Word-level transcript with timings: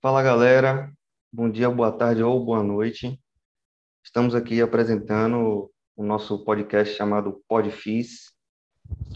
Fala 0.00 0.22
galera, 0.22 0.92
bom 1.32 1.50
dia, 1.50 1.68
boa 1.68 1.90
tarde 1.90 2.22
ou 2.22 2.44
boa 2.44 2.62
noite. 2.62 3.20
Estamos 4.04 4.32
aqui 4.32 4.62
apresentando 4.62 5.72
o 5.96 6.04
nosso 6.04 6.44
podcast 6.44 6.94
chamado 6.94 7.42
Podfis, 7.48 8.32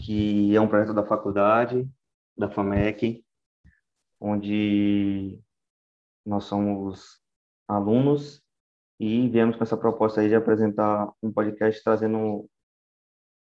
que 0.03 0.53
é 0.53 0.59
um 0.59 0.67
projeto 0.67 0.93
da 0.93 1.05
faculdade, 1.05 1.89
da 2.37 2.49
FAMEC, 2.49 3.23
onde 4.19 5.39
nós 6.25 6.43
somos 6.43 7.21
alunos 7.65 8.43
e 8.99 9.29
viemos 9.29 9.55
com 9.55 9.63
essa 9.63 9.77
proposta 9.77 10.19
aí 10.19 10.27
de 10.27 10.35
apresentar 10.35 11.13
um 11.23 11.31
podcast 11.31 11.81
trazendo 11.81 12.49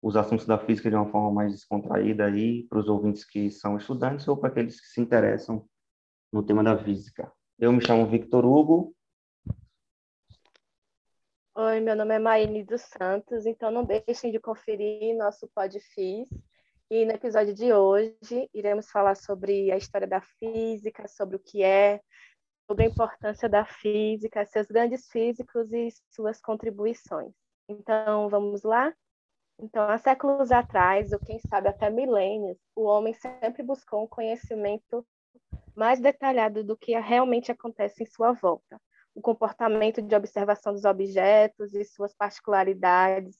os 0.00 0.16
assuntos 0.16 0.46
da 0.46 0.58
física 0.58 0.88
de 0.88 0.96
uma 0.96 1.10
forma 1.10 1.30
mais 1.30 1.52
descontraída 1.52 2.24
aí 2.24 2.62
para 2.66 2.78
os 2.78 2.88
ouvintes 2.88 3.26
que 3.26 3.50
são 3.50 3.76
estudantes 3.76 4.26
ou 4.26 4.38
para 4.38 4.48
aqueles 4.48 4.80
que 4.80 4.86
se 4.86 5.02
interessam 5.02 5.68
no 6.36 6.44
tema 6.44 6.62
da 6.62 6.76
física. 6.76 7.32
Eu 7.58 7.72
me 7.72 7.82
chamo 7.82 8.06
Victor 8.06 8.44
Hugo. 8.44 8.94
Oi, 11.54 11.80
meu 11.80 11.96
nome 11.96 12.14
é 12.14 12.18
Maíne 12.18 12.62
dos 12.62 12.82
Santos, 12.82 13.46
então 13.46 13.70
não 13.70 13.86
deixem 13.86 14.30
de 14.30 14.38
conferir 14.38 15.16
nosso 15.16 15.48
Podfis. 15.54 16.28
E 16.90 17.06
no 17.06 17.12
episódio 17.12 17.54
de 17.54 17.72
hoje 17.72 18.50
iremos 18.52 18.90
falar 18.90 19.14
sobre 19.14 19.72
a 19.72 19.78
história 19.78 20.06
da 20.06 20.20
física, 20.20 21.08
sobre 21.08 21.36
o 21.36 21.38
que 21.38 21.62
é, 21.62 22.02
sobre 22.70 22.84
a 22.84 22.88
importância 22.88 23.48
da 23.48 23.64
física, 23.64 24.44
seus 24.44 24.66
grandes 24.66 25.08
físicos 25.08 25.72
e 25.72 25.88
suas 26.10 26.38
contribuições. 26.38 27.32
Então, 27.66 28.28
vamos 28.28 28.62
lá? 28.62 28.92
Então, 29.58 29.88
há 29.88 29.96
séculos 29.96 30.52
atrás, 30.52 31.12
ou 31.12 31.18
quem 31.18 31.38
sabe 31.48 31.68
até 31.68 31.88
milênios, 31.88 32.58
o 32.74 32.82
homem 32.82 33.14
sempre 33.14 33.62
buscou 33.62 34.04
um 34.04 34.06
conhecimento 34.06 35.02
mais 35.76 36.00
detalhado 36.00 36.64
do 36.64 36.76
que 36.76 36.98
realmente 36.98 37.52
acontece 37.52 38.02
em 38.02 38.06
sua 38.06 38.32
volta. 38.32 38.80
O 39.14 39.20
comportamento 39.20 40.02
de 40.02 40.14
observação 40.14 40.72
dos 40.72 40.84
objetos 40.84 41.74
e 41.74 41.84
suas 41.84 42.14
particularidades, 42.14 43.38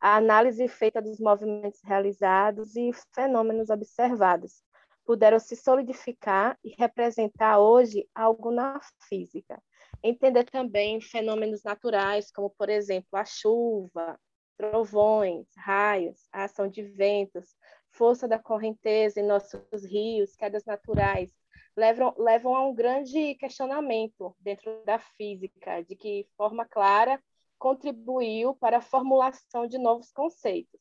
a 0.00 0.16
análise 0.16 0.68
feita 0.68 1.00
dos 1.00 1.18
movimentos 1.18 1.80
realizados 1.82 2.76
e 2.76 2.90
fenômenos 3.14 3.70
observados 3.70 4.62
puderam 5.04 5.38
se 5.38 5.54
solidificar 5.54 6.58
e 6.64 6.74
representar 6.76 7.58
hoje 7.58 8.08
algo 8.14 8.50
na 8.50 8.78
física. 9.08 9.62
Entender 10.02 10.44
também 10.44 11.00
fenômenos 11.00 11.62
naturais, 11.62 12.30
como, 12.30 12.50
por 12.50 12.68
exemplo, 12.68 13.08
a 13.12 13.24
chuva, 13.24 14.18
trovões, 14.56 15.46
raios, 15.56 16.28
a 16.32 16.44
ação 16.44 16.68
de 16.68 16.82
ventos, 16.82 17.54
força 17.90 18.26
da 18.26 18.38
correnteza 18.38 19.20
em 19.20 19.26
nossos 19.26 19.84
rios, 19.84 20.34
quedas 20.34 20.64
naturais, 20.64 21.32
levam, 21.76 22.14
levam 22.16 22.54
a 22.56 22.66
um 22.66 22.74
grande 22.74 23.34
questionamento 23.34 24.34
dentro 24.40 24.82
da 24.84 24.98
física, 24.98 25.82
de 25.82 25.94
que 25.94 26.26
forma 26.36 26.64
clara 26.64 27.22
contribuiu 27.58 28.54
para 28.54 28.78
a 28.78 28.82
formulação 28.82 29.66
de 29.66 29.78
novos 29.78 30.10
conceitos. 30.12 30.80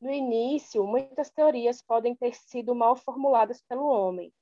No 0.00 0.12
início, 0.12 0.86
muitas 0.86 1.30
teorias 1.30 1.80
podem 1.80 2.14
ter 2.14 2.34
sido 2.34 2.74
mal 2.74 2.96
formuladas 2.96 3.62
pelo 3.62 3.86
homem, 3.86 4.32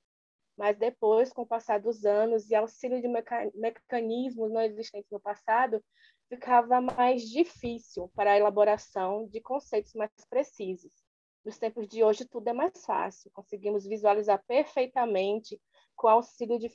mas 0.56 0.76
depois, 0.76 1.32
com 1.32 1.42
o 1.42 1.46
passar 1.46 1.80
dos 1.80 2.04
anos 2.04 2.50
e 2.50 2.54
auxílio 2.54 3.00
de 3.00 3.08
mecanismos 3.54 4.50
não 4.50 4.60
existentes 4.60 5.10
no 5.10 5.20
passado, 5.20 5.82
ficava 6.28 6.80
mais 6.80 7.22
difícil 7.22 8.10
para 8.14 8.32
a 8.32 8.36
elaboração 8.36 9.26
de 9.28 9.40
conceitos 9.40 9.94
mais 9.94 10.10
precisos. 10.28 11.03
Nos 11.44 11.58
tempos 11.58 11.86
de 11.86 12.02
hoje, 12.02 12.24
tudo 12.24 12.48
é 12.48 12.54
mais 12.54 12.86
fácil, 12.86 13.30
conseguimos 13.34 13.84
visualizar 13.84 14.42
perfeitamente 14.46 15.60
com 15.94 16.08
auxílio 16.08 16.58
de 16.58 16.70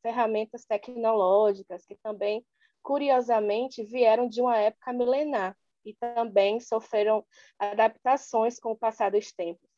ferramentas 0.00 0.64
tecnológicas, 0.64 1.84
que 1.84 1.96
também, 1.96 2.46
curiosamente, 2.82 3.82
vieram 3.82 4.28
de 4.28 4.40
uma 4.40 4.56
época 4.56 4.92
milenar 4.92 5.56
e 5.84 5.92
também 5.94 6.60
sofreram 6.60 7.26
adaptações 7.58 8.60
com 8.60 8.70
o 8.70 8.78
passar 8.78 9.10
dos 9.10 9.32
tempos. 9.32 9.68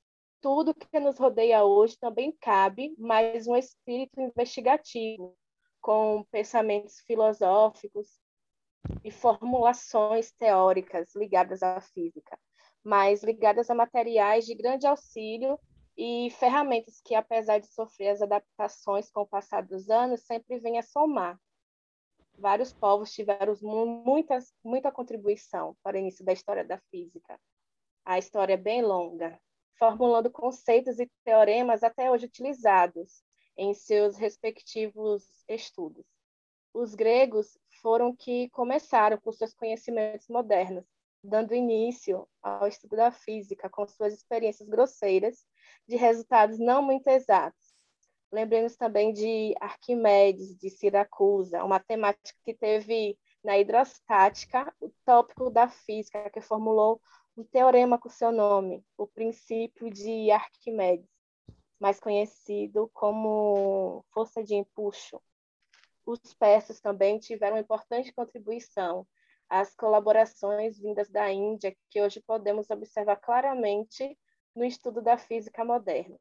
Tudo 0.43 0.75
que 0.75 1.01
nos 1.01 1.19
rodeia 1.19 1.65
hoje 1.65 1.99
também 1.99 2.31
cabe 2.39 2.95
mais 2.99 3.47
um 3.47 3.57
espírito 3.57 4.21
investigativo, 4.21 5.35
com 5.81 6.23
pensamentos 6.31 7.01
filosóficos 7.07 8.21
e 9.03 9.11
formulações 9.11 10.33
teóricas 10.33 11.15
ligadas 11.15 11.63
à 11.63 11.81
física 11.81 12.39
mas 12.85 13.23
ligadas 13.23 13.71
a 13.71 13.75
materiais 13.75 14.45
de 14.45 14.55
grande 14.55 14.87
auxílio 14.87 15.59
e 15.97 16.31
ferramentas 16.39 17.01
que, 17.01 17.15
apesar 17.15 17.59
de 17.59 17.67
sofrer 17.69 18.11
as 18.11 18.21
adaptações 18.21 19.11
com 19.11 19.23
o 19.23 19.27
passar 19.27 19.63
dos 19.63 19.89
anos, 19.89 20.21
sempre 20.23 20.59
vêm 20.59 20.79
a 20.79 20.83
somar. 20.83 21.41
Vários 22.37 22.73
povos 22.73 23.13
tiveram 23.13 23.55
muitas, 23.63 24.53
muita 24.63 24.93
contribuição 24.93 25.77
para 25.83 25.97
o 25.97 26.01
início 26.01 26.25
da 26.25 26.33
história 26.33 26.65
da 26.65 26.79
física. 26.91 27.41
A 28.05 28.19
história 28.19 28.55
é 28.55 28.59
bem 28.59 28.83
longa, 28.83 29.41
formulando 29.79 30.31
conceitos 30.31 30.99
e 30.99 31.11
teoremas 31.25 31.83
até 31.83 32.11
hoje 32.11 32.27
utilizados 32.27 33.23
em 33.57 33.73
seus 33.73 34.17
respectivos 34.17 35.25
estudos. 35.49 36.05
Os 36.73 36.95
gregos 36.95 37.57
foram 37.81 38.15
que 38.15 38.51
começaram 38.51 39.17
com 39.17 39.31
seus 39.31 39.55
conhecimentos 39.55 40.29
modernos, 40.29 40.85
dando 41.25 41.55
início 41.55 42.29
ao 42.43 42.69
estudo 42.69 42.97
da 42.97 43.11
física 43.11 43.69
com 43.71 43.87
suas 43.87 44.13
experiências 44.13 44.69
grosseiras 44.69 45.47
de 45.89 45.97
resultados 45.97 46.59
não 46.59 46.83
muito 46.83 47.09
exatos. 47.09 47.75
Lembremos 48.31 48.77
também 48.77 49.13
de 49.13 49.55
Arquimedes, 49.61 50.57
de 50.57 50.69
Siracusa, 50.69 51.65
um 51.65 51.69
matemático 51.69 52.39
que 52.45 52.53
teve 52.53 53.19
na 53.43 53.59
hidrostática 53.59 54.73
o 54.81 54.91
tópico 55.05 55.51
da 55.51 55.69
física, 55.69 56.29
que 56.31 56.41
formulou 56.41 57.01
um 57.37 57.45
teorema 57.45 57.99
com 57.99 58.09
seu 58.09 58.31
nome, 58.31 58.85
o 58.97 59.07
princípio 59.07 59.91
de 59.91 60.31
Arquimedes, 60.31 61.09
mais 61.81 61.99
conhecido 61.99 62.91
como 62.93 64.05
força 64.13 64.43
de 64.43 64.55
empuxo. 64.55 65.21
Os 66.05 66.35
persas 66.35 66.81
também 66.81 67.19
tiveram 67.19 67.57
uma 67.57 67.63
importante 67.63 68.13
contribuição 68.13 69.07
as 69.61 69.73
colaborações 69.73 70.81
vindas 70.81 71.09
da 71.09 71.31
Índia, 71.31 71.77
que 71.89 72.01
hoje 72.01 72.21
podemos 72.21 72.71
observar 72.71 73.15
claramente 73.17 74.19
no 74.53 74.65
estudo 74.65 75.01
da 75.01 75.17
física 75.17 75.65
moderna. 75.65 76.19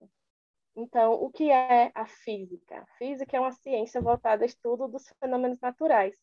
Então, 0.76 1.14
o 1.14 1.32
que 1.32 1.50
é 1.50 1.92
a 1.96 2.06
física? 2.06 2.86
física 3.00 3.36
é 3.36 3.40
uma 3.40 3.52
ciência 3.52 4.00
voltada 4.00 4.44
ao 4.44 4.46
estudo 4.46 4.88
dos 4.88 5.08
fenômenos 5.20 5.60
naturais, 5.60 6.16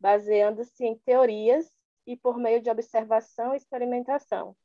baseando-se 0.00 0.84
em 0.84 0.98
teorias 0.98 1.72
e 2.04 2.16
por 2.16 2.36
meio 2.36 2.60
de 2.60 2.68
observação 2.68 3.54
e 3.54 3.56
experimentação. 3.56 4.56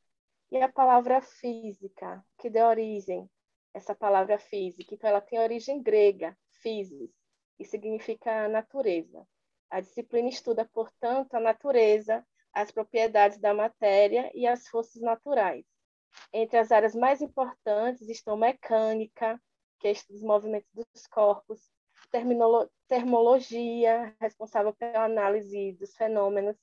E 0.52 0.58
a 0.58 0.72
palavra 0.72 1.22
física, 1.22 2.26
que 2.40 2.50
deu 2.50 2.66
origem, 2.66 3.30
essa 3.76 3.94
palavra 3.94 4.40
física, 4.40 4.96
então 4.96 5.08
ela 5.08 5.22
tem 5.22 5.38
origem 5.38 5.84
grega, 5.84 6.36
physis, 6.64 7.12
e 7.60 7.66
significa 7.66 8.48
natureza. 8.48 9.28
A 9.70 9.82
disciplina 9.82 10.30
estuda, 10.30 10.66
portanto, 10.66 11.34
a 11.34 11.40
natureza, 11.40 12.26
as 12.54 12.72
propriedades 12.72 13.38
da 13.40 13.54
matéria 13.54 14.32
e 14.34 14.48
as 14.48 14.68
forças 14.68 15.02
naturais. 15.02 15.66
Entre 16.32 16.58
as 16.58 16.72
áreas 16.72 16.96
mais 16.96 17.22
importantes 17.22 18.08
estão 18.08 18.38
mecânica, 18.38 19.42
que 19.80 19.90
estuda 19.90 20.18
os 20.18 20.24
movimentos 20.24 20.70
dos 20.74 21.08
corpos, 21.08 21.70
termologia, 22.88 24.16
responsável 24.22 24.74
pela 24.74 25.04
análise 25.04 25.74
dos 25.74 25.94
fenômenos 25.96 26.56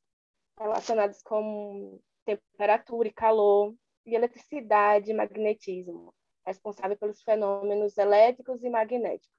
relacionados 0.58 1.22
com 1.22 2.00
temperatura 2.24 3.08
e 3.08 3.12
calor, 3.12 3.74
e 4.04 4.14
eletricidade 4.14 5.10
e 5.10 5.14
magnetismo, 5.14 6.14
responsável 6.44 6.96
pelos 6.96 7.22
fenômenos 7.22 7.96
elétricos 7.98 8.64
e 8.64 8.70
magnéticos. 8.70 9.30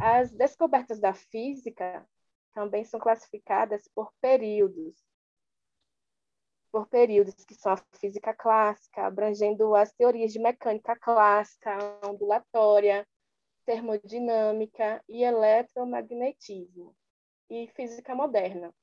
As 0.00 0.32
descobertas 0.32 0.98
da 0.98 1.14
física 1.14 2.06
também 2.54 2.84
são 2.84 3.00
classificadas 3.00 3.88
por 3.94 4.12
períodos, 4.20 4.94
por 6.70 6.86
períodos 6.88 7.34
que 7.44 7.54
são 7.54 7.72
a 7.72 7.76
física 7.98 8.32
clássica, 8.32 9.06
abrangendo 9.06 9.74
as 9.74 9.92
teorias 9.92 10.32
de 10.32 10.38
mecânica 10.38 10.96
clássica, 10.96 11.76
ondulatória, 12.04 13.06
termodinâmica 13.66 15.02
e 15.08 15.22
eletromagnetismo, 15.22 16.94
e 17.50 17.68
física 17.68 18.14
moderna, 18.14 18.74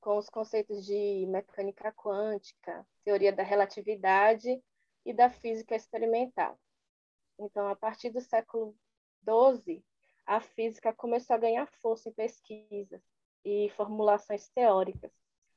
com 0.00 0.16
os 0.18 0.28
conceitos 0.28 0.84
de 0.84 1.26
mecânica 1.26 1.92
quântica, 1.92 2.86
teoria 3.04 3.32
da 3.32 3.42
relatividade 3.42 4.62
e 5.04 5.12
da 5.12 5.30
física 5.30 5.74
experimental. 5.74 6.58
Então, 7.38 7.68
a 7.68 7.76
partir 7.76 8.10
do 8.10 8.20
século 8.20 8.76
XII, 9.24 9.84
a 10.26 10.40
física 10.40 10.92
começou 10.92 11.34
a 11.34 11.38
ganhar 11.38 11.66
força 11.80 12.08
em 12.08 12.12
pesquisas 12.12 13.00
e 13.44 13.70
formulações 13.76 14.48
teóricas 14.48 15.12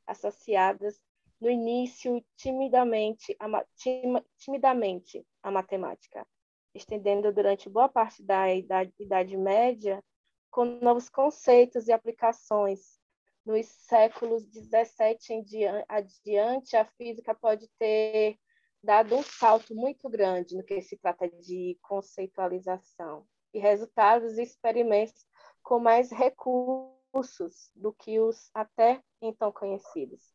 associadas 0.06 1.02
no 1.42 1.50
início 1.50 2.24
timidamente 2.36 3.36
a, 3.40 3.66
tim, 3.76 4.14
timidamente 4.38 5.26
a 5.42 5.50
matemática, 5.50 6.28
estendendo 6.74 7.34
durante 7.34 7.70
boa 7.70 7.90
parte 7.90 8.22
da 8.22 8.54
idade, 8.54 8.94
idade 9.00 9.36
Média 9.36 10.04
com 10.52 10.66
novos 10.66 11.10
conceitos 11.10 11.88
e 11.88 11.92
aplicações. 11.92 13.00
Nos 13.46 13.66
séculos 13.66 14.46
17 14.46 15.34
em 15.34 15.46
adiante, 15.88 16.76
a 16.76 16.86
física 16.86 17.34
pode 17.34 17.68
ter 17.80 18.38
dado 18.84 19.16
um 19.16 19.24
salto 19.24 19.74
muito 19.74 20.10
grande 20.10 20.56
no 20.56 20.64
que 20.64 20.82
se 20.82 20.98
trata 20.98 21.28
de 21.28 21.78
conceitualização 21.82 23.26
e 23.54 23.60
resultados 23.60 24.38
e 24.38 24.44
experimentos 24.44 25.26
com 25.64 25.80
mais 25.80 26.12
recursos 26.12 27.72
do 27.76 27.94
que 27.94 28.20
os 28.20 28.50
até 28.54 29.02
então 29.22 29.52
conhecidos. 29.52 30.34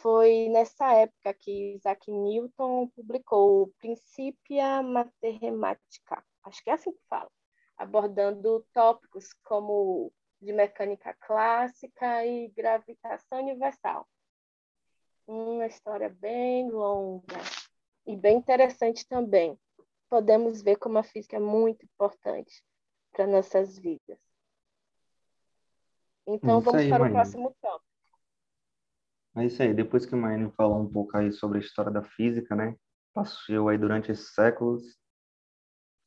Foi 0.00 0.48
nessa 0.48 0.92
época 0.94 1.34
que 1.34 1.74
Isaac 1.74 2.10
Newton 2.10 2.88
publicou 2.88 3.72
Principia 3.78 4.82
Mathematica, 4.82 6.24
acho 6.44 6.62
que 6.62 6.70
é 6.70 6.74
assim 6.74 6.92
que 6.92 7.02
fala, 7.08 7.30
abordando 7.76 8.66
tópicos 8.72 9.32
como 9.44 10.12
de 10.40 10.52
mecânica 10.52 11.14
clássica 11.20 12.24
e 12.24 12.48
gravitação 12.48 13.40
universal. 13.40 14.08
Uma 15.26 15.66
história 15.66 16.08
bem 16.08 16.70
longa 16.70 17.38
e 18.06 18.16
bem 18.16 18.38
interessante 18.38 19.06
também. 19.06 19.58
Podemos 20.10 20.60
ver 20.60 20.76
como 20.76 20.98
a 20.98 21.04
física 21.04 21.36
é 21.36 21.40
muito 21.40 21.84
importante 21.84 22.64
para 23.12 23.28
nossas 23.28 23.78
vidas. 23.78 24.18
Então, 26.26 26.60
vamos 26.60 26.80
aí, 26.80 26.88
para 26.90 27.06
o 27.06 27.10
próximo 27.10 27.56
tópico. 27.62 27.90
É 29.36 29.46
isso 29.46 29.62
aí. 29.62 29.72
Depois 29.72 30.04
que 30.04 30.14
o 30.14 30.18
Maine 30.18 30.50
falou 30.56 30.80
um 30.80 30.90
pouco 30.90 31.16
aí 31.16 31.32
sobre 31.32 31.58
a 31.58 31.60
história 31.60 31.92
da 31.92 32.02
física, 32.02 32.56
né? 32.56 32.76
Passou 33.14 33.68
aí 33.68 33.78
durante 33.78 34.10
esses 34.10 34.34
séculos. 34.34 34.98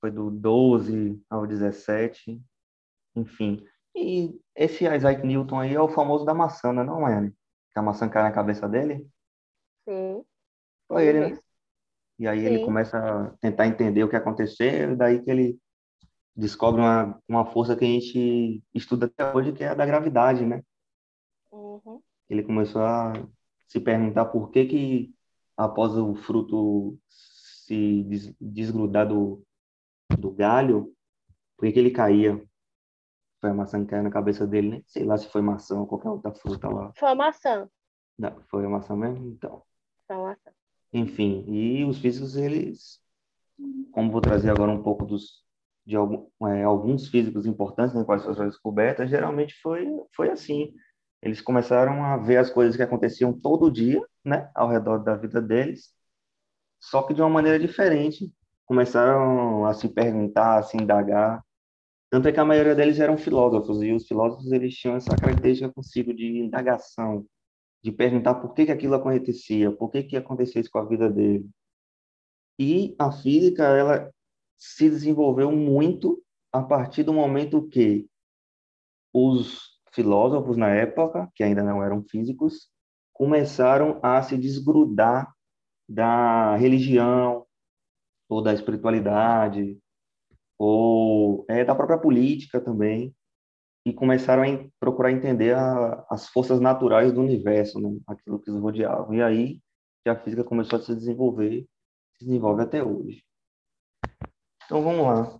Foi 0.01 0.11
do 0.11 0.29
12 0.29 1.21
ao 1.29 1.47
17. 1.47 2.41
Enfim. 3.15 3.65
E 3.95 4.37
esse 4.53 4.83
Isaac 4.85 5.25
Newton 5.25 5.59
aí 5.59 5.73
é 5.73 5.79
o 5.79 5.87
famoso 5.87 6.25
da 6.25 6.33
maçã, 6.33 6.73
né, 6.73 6.83
não, 6.83 7.01
Maine? 7.01 7.31
Que 7.71 7.79
a 7.79 7.81
maçã 7.81 8.09
cai 8.09 8.23
na 8.23 8.31
cabeça 8.33 8.67
dele? 8.67 9.07
Sim. 9.87 10.25
Foi 10.87 11.05
ele, 11.05 11.19
né? 11.29 11.39
E 12.19 12.27
aí 12.27 12.39
Sim. 12.39 12.45
ele 12.45 12.65
começa 12.65 12.97
a 12.97 13.29
tentar 13.37 13.67
entender 13.67 14.03
o 14.03 14.09
que 14.09 14.15
aconteceu, 14.15 14.95
daí 14.95 15.21
que 15.21 15.29
ele 15.29 15.59
descobre 16.35 16.81
uma, 16.81 17.19
uma 17.27 17.45
força 17.45 17.75
que 17.75 17.85
a 17.85 17.87
gente 17.87 18.63
estuda 18.73 19.05
até 19.05 19.35
hoje, 19.35 19.53
que 19.53 19.63
é 19.63 19.69
a 19.69 19.73
da 19.73 19.85
gravidade, 19.85 20.45
né? 20.45 20.63
Uhum. 21.51 22.01
Ele 22.29 22.43
começou 22.43 22.81
a 22.81 23.13
se 23.67 23.79
perguntar 23.79 24.25
por 24.25 24.49
que 24.51 24.65
que 24.65 25.15
após 25.57 25.95
o 25.97 26.15
fruto 26.15 26.97
se 27.07 28.03
des, 28.03 28.35
desgrudar 28.39 29.07
do, 29.07 29.43
do 30.17 30.31
galho, 30.31 30.93
por 31.57 31.65
que 31.65 31.73
que 31.73 31.79
ele 31.79 31.91
caía? 31.91 32.43
Foi 33.39 33.49
a 33.49 33.53
maçã 33.53 33.83
que 33.83 33.89
caiu 33.89 34.03
na 34.03 34.09
cabeça 34.09 34.47
dele, 34.47 34.69
né? 34.69 34.81
Sei 34.85 35.03
lá 35.03 35.17
se 35.17 35.27
foi 35.27 35.41
maçã 35.41 35.79
ou 35.79 35.87
qualquer 35.87 36.09
outra 36.09 36.33
fruta 36.33 36.69
lá. 36.69 36.91
Foi 36.95 37.09
a 37.09 37.15
maçã. 37.15 37.69
Não, 38.17 38.41
foi 38.49 38.65
a 38.65 38.69
maçã 38.69 38.95
mesmo? 38.95 39.27
Então. 39.27 39.63
Foi 40.07 40.15
a 40.15 40.19
maçã. 40.19 40.51
Enfim, 40.93 41.43
e 41.47 41.83
os 41.85 41.97
físicos, 41.97 42.35
eles, 42.35 42.99
como 43.91 44.11
vou 44.11 44.21
trazer 44.21 44.51
agora 44.51 44.71
um 44.71 44.83
pouco 44.83 45.05
dos, 45.05 45.43
de 45.85 45.95
algum, 45.95 46.27
é, 46.47 46.63
alguns 46.63 47.07
físicos 47.09 47.45
importantes, 47.47 47.95
né, 47.95 48.03
com 48.03 48.11
as 48.13 48.21
suas 48.21 48.37
descobertas, 48.37 49.09
geralmente 49.09 49.55
foi, 49.61 49.87
foi 50.15 50.29
assim. 50.29 50.71
Eles 51.21 51.41
começaram 51.41 52.03
a 52.03 52.17
ver 52.17 52.37
as 52.37 52.51
coisas 52.51 52.75
que 52.75 52.83
aconteciam 52.83 53.33
todo 53.33 53.71
dia, 53.71 54.01
né, 54.23 54.51
ao 54.53 54.69
redor 54.69 54.99
da 54.99 55.15
vida 55.15 55.41
deles, 55.41 55.93
só 56.79 57.01
que 57.03 57.13
de 57.13 57.21
uma 57.21 57.29
maneira 57.29 57.59
diferente. 57.59 58.31
Começaram 58.65 59.65
a 59.65 59.73
se 59.73 59.89
perguntar, 59.89 60.59
a 60.59 60.63
se 60.63 60.77
indagar. 60.77 61.43
Tanto 62.09 62.27
é 62.27 62.31
que 62.31 62.39
a 62.39 62.45
maioria 62.45 62.75
deles 62.75 62.99
eram 62.99 63.17
filósofos, 63.17 63.81
e 63.81 63.91
os 63.91 64.07
filósofos 64.07 64.51
eles 64.51 64.75
tinham 64.75 64.95
essa 64.95 65.15
característica 65.15 65.71
consigo 65.73 66.13
de 66.13 66.39
indagação, 66.39 67.25
de 67.83 67.91
perguntar 67.91 68.35
por 68.35 68.53
que, 68.53 68.65
que 68.65 68.71
aquilo 68.71 68.95
acontecia, 68.95 69.71
por 69.71 69.91
que, 69.91 70.03
que 70.03 70.15
acontecia 70.15 70.61
isso 70.61 70.71
com 70.71 70.79
a 70.79 70.85
vida 70.85 71.09
dele. 71.09 71.49
E 72.57 72.95
a 72.97 73.11
física, 73.11 73.63
ela 73.63 74.09
se 74.57 74.89
desenvolveu 74.89 75.51
muito 75.51 76.23
a 76.51 76.63
partir 76.63 77.03
do 77.03 77.13
momento 77.13 77.67
que 77.67 78.07
os 79.13 79.79
filósofos 79.91 80.55
na 80.55 80.69
época, 80.69 81.29
que 81.35 81.43
ainda 81.43 81.61
não 81.61 81.83
eram 81.83 82.03
físicos, 82.03 82.69
começaram 83.11 83.99
a 84.01 84.21
se 84.21 84.37
desgrudar 84.37 85.33
da 85.87 86.55
religião 86.55 87.45
ou 88.29 88.41
da 88.41 88.53
espiritualidade 88.53 89.77
ou 90.57 91.45
é, 91.49 91.65
da 91.65 91.75
própria 91.75 91.99
política 91.99 92.61
também 92.61 93.13
e 93.85 93.93
começaram 93.93 94.43
a 94.43 94.69
procurar 94.79 95.11
entender 95.11 95.55
a, 95.55 96.05
as 96.09 96.27
forças 96.29 96.59
naturais 96.59 97.11
do 97.11 97.21
universo, 97.21 97.79
né? 97.81 97.99
aquilo 98.07 98.39
que 98.39 98.49
os 98.49 98.59
rodeava. 98.59 99.13
E 99.15 99.21
aí 99.21 99.61
que 100.03 100.09
a 100.09 100.15
física 100.15 100.43
começou 100.43 100.79
a 100.79 100.81
se 100.81 100.95
desenvolver, 100.95 101.67
se 102.17 102.25
desenvolve 102.25 102.61
até 102.61 102.83
hoje. 102.83 103.23
Então 104.65 104.83
vamos 104.83 105.05
lá. 105.05 105.39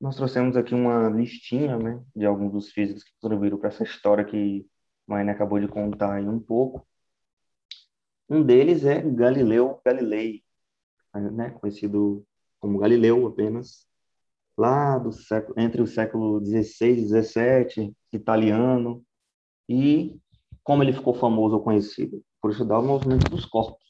Nós 0.00 0.16
trouxemos 0.16 0.56
aqui 0.56 0.74
uma 0.74 1.08
listinha 1.08 1.78
né, 1.78 2.02
de 2.14 2.26
alguns 2.26 2.52
dos 2.52 2.70
físicos 2.70 3.04
que 3.04 3.12
contribuíram 3.20 3.58
para 3.58 3.68
essa 3.68 3.84
história 3.84 4.24
que 4.24 4.66
Maine 5.06 5.30
acabou 5.30 5.60
de 5.60 5.68
contar 5.68 6.14
aí 6.14 6.26
um 6.26 6.40
pouco. 6.40 6.86
Um 8.28 8.42
deles 8.42 8.84
é 8.84 9.00
Galileu 9.02 9.80
Galilei, 9.84 10.42
né, 11.14 11.50
conhecido 11.50 12.26
como 12.58 12.78
Galileu 12.78 13.26
apenas 13.26 13.86
lá 14.56 14.98
do 14.98 15.12
século, 15.12 15.58
entre 15.58 15.82
o 15.82 15.86
século 15.86 16.44
XVI 16.44 16.90
e 16.90 17.08
XVII, 17.08 17.96
italiano, 18.12 19.04
e 19.68 20.16
como 20.62 20.82
ele 20.82 20.92
ficou 20.92 21.14
famoso 21.14 21.56
ou 21.56 21.62
conhecido? 21.62 22.22
Por 22.40 22.50
estudar 22.50 22.78
o 22.78 22.82
movimento 22.82 23.30
dos 23.30 23.44
corpos. 23.44 23.84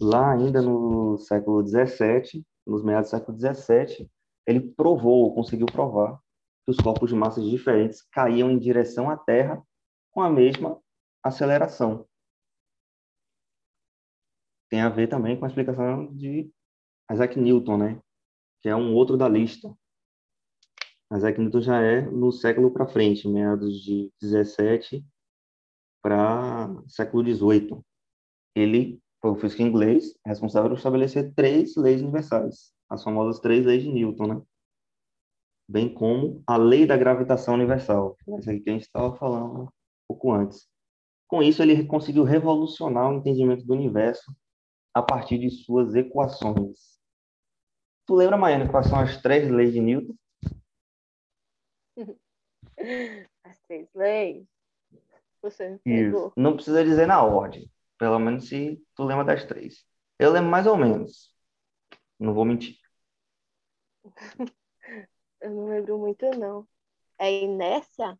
Lá 0.00 0.32
ainda 0.32 0.62
no 0.62 1.18
século 1.18 1.66
XVII, 1.66 2.44
nos 2.66 2.82
meados 2.82 3.10
do 3.10 3.16
século 3.16 3.38
XVII, 3.38 4.10
ele 4.46 4.60
provou, 4.60 5.34
conseguiu 5.34 5.66
provar, 5.66 6.18
que 6.64 6.70
os 6.70 6.76
corpos 6.76 7.10
de 7.10 7.16
massas 7.16 7.44
diferentes 7.44 8.02
caíam 8.10 8.50
em 8.50 8.58
direção 8.58 9.10
à 9.10 9.16
Terra 9.16 9.62
com 10.10 10.20
a 10.20 10.30
mesma 10.30 10.80
aceleração. 11.22 12.06
Tem 14.68 14.80
a 14.80 14.88
ver 14.88 15.08
também 15.08 15.38
com 15.38 15.44
a 15.44 15.48
explicação 15.48 16.06
de 16.14 16.50
Isaac 17.10 17.38
Newton, 17.38 17.76
né? 17.76 18.02
Que 18.60 18.68
é 18.68 18.76
um 18.76 18.94
outro 18.94 19.16
da 19.16 19.28
lista. 19.28 19.72
Isaac 21.12 21.40
Newton 21.40 21.60
já 21.60 21.80
é 21.80 22.02
no 22.02 22.30
século 22.30 22.70
para 22.70 22.86
frente, 22.86 23.28
meados 23.28 23.82
de 23.82 24.12
17 24.20 25.04
para 26.02 26.68
século 26.86 27.24
18. 27.24 27.84
Ele 28.54 29.00
foi 29.20 29.30
o 29.32 29.36
físico 29.36 29.62
inglês 29.62 30.16
responsável 30.24 30.70
por 30.70 30.76
estabelecer 30.76 31.34
três 31.34 31.76
leis 31.76 32.00
universais, 32.00 32.72
as 32.88 33.02
famosas 33.02 33.40
três 33.40 33.66
leis 33.66 33.82
de 33.82 33.90
Newton, 33.90 34.26
né? 34.26 34.42
Bem 35.68 35.92
como 35.92 36.42
a 36.46 36.56
lei 36.56 36.86
da 36.86 36.96
gravitação 36.96 37.54
universal, 37.54 38.16
essa 38.38 38.50
aqui 38.50 38.60
que 38.60 38.70
a 38.70 38.72
gente 38.72 38.82
estava 38.82 39.16
falando 39.16 39.62
um 39.64 39.68
pouco 40.08 40.32
antes. 40.32 40.68
Com 41.28 41.42
isso, 41.42 41.62
ele 41.62 41.84
conseguiu 41.84 42.24
revolucionar 42.24 43.08
o 43.08 43.14
entendimento 43.14 43.64
do 43.64 43.72
universo 43.72 44.34
a 44.92 45.02
partir 45.02 45.38
de 45.38 45.50
suas 45.50 45.94
equações. 45.94 46.99
Tu 48.10 48.16
lembra, 48.16 48.36
Maiane, 48.36 48.68
quais 48.68 48.88
são 48.88 48.98
as 48.98 49.22
três 49.22 49.48
leis 49.48 49.72
de 49.72 49.78
Newton? 49.80 50.16
As 53.44 53.56
três 53.68 53.86
leis? 53.94 54.44
Você 55.40 55.78
Isso. 55.86 56.32
Não 56.36 56.56
precisa 56.56 56.82
dizer 56.82 57.06
na 57.06 57.22
ordem. 57.22 57.70
Pelo 57.96 58.18
menos 58.18 58.48
se 58.48 58.82
tu 58.96 59.04
lembra 59.04 59.24
das 59.24 59.44
três. 59.44 59.84
Eu 60.18 60.32
lembro 60.32 60.50
mais 60.50 60.66
ou 60.66 60.76
menos. 60.76 61.32
Não 62.18 62.34
vou 62.34 62.44
mentir. 62.44 62.78
Eu 65.40 65.50
não 65.52 65.68
lembro 65.68 65.96
muito, 65.96 66.28
não. 66.36 66.66
É 67.16 67.30
inércia? 67.44 68.18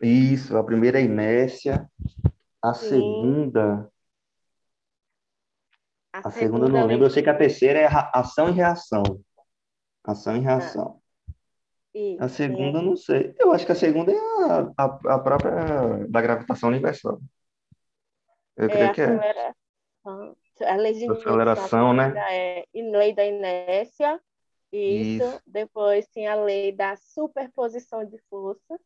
Isso, 0.00 0.56
a 0.56 0.64
primeira 0.64 0.98
é 1.00 1.04
inércia. 1.04 1.86
A 2.62 2.72
Sim. 2.72 2.88
segunda 2.88 3.92
a, 6.24 6.28
a 6.28 6.30
segunda, 6.30 6.66
eu 6.66 6.70
não 6.70 6.86
lembro, 6.86 7.06
eu 7.06 7.10
sei 7.10 7.22
que 7.22 7.30
a 7.30 7.36
terceira 7.36 7.78
é 7.78 7.88
ação 8.12 8.48
e 8.48 8.52
reação. 8.52 9.02
Ação 10.04 10.36
e 10.36 10.40
reação. 10.40 11.00
Ah. 11.94 12.24
a 12.24 12.28
segunda, 12.28 12.78
eu 12.78 12.82
não 12.82 12.96
sei. 12.96 13.34
Eu 13.38 13.52
acho 13.52 13.66
que 13.66 13.72
a 13.72 13.74
segunda 13.74 14.12
é 14.12 14.16
a, 14.16 14.72
a, 14.76 14.84
a 15.14 15.18
própria 15.18 16.06
da 16.08 16.20
gravitação 16.20 16.68
universal. 16.68 17.20
Eu 18.56 18.66
é, 18.66 18.68
creio 18.68 18.92
que 18.92 19.00
é. 19.02 19.52
A 20.66 20.76
lei 20.76 20.92
de 20.92 21.10
aceleração, 21.10 21.92
né? 21.92 22.12
É 22.30 22.64
lei 22.74 23.14
da 23.14 23.24
inércia. 23.24 24.20
Isso. 24.72 25.24
isso. 25.24 25.42
Depois 25.46 26.06
tem 26.08 26.26
a 26.26 26.34
lei 26.34 26.72
da 26.72 26.96
superposição 26.96 28.04
de 28.04 28.18
forças. 28.28 28.80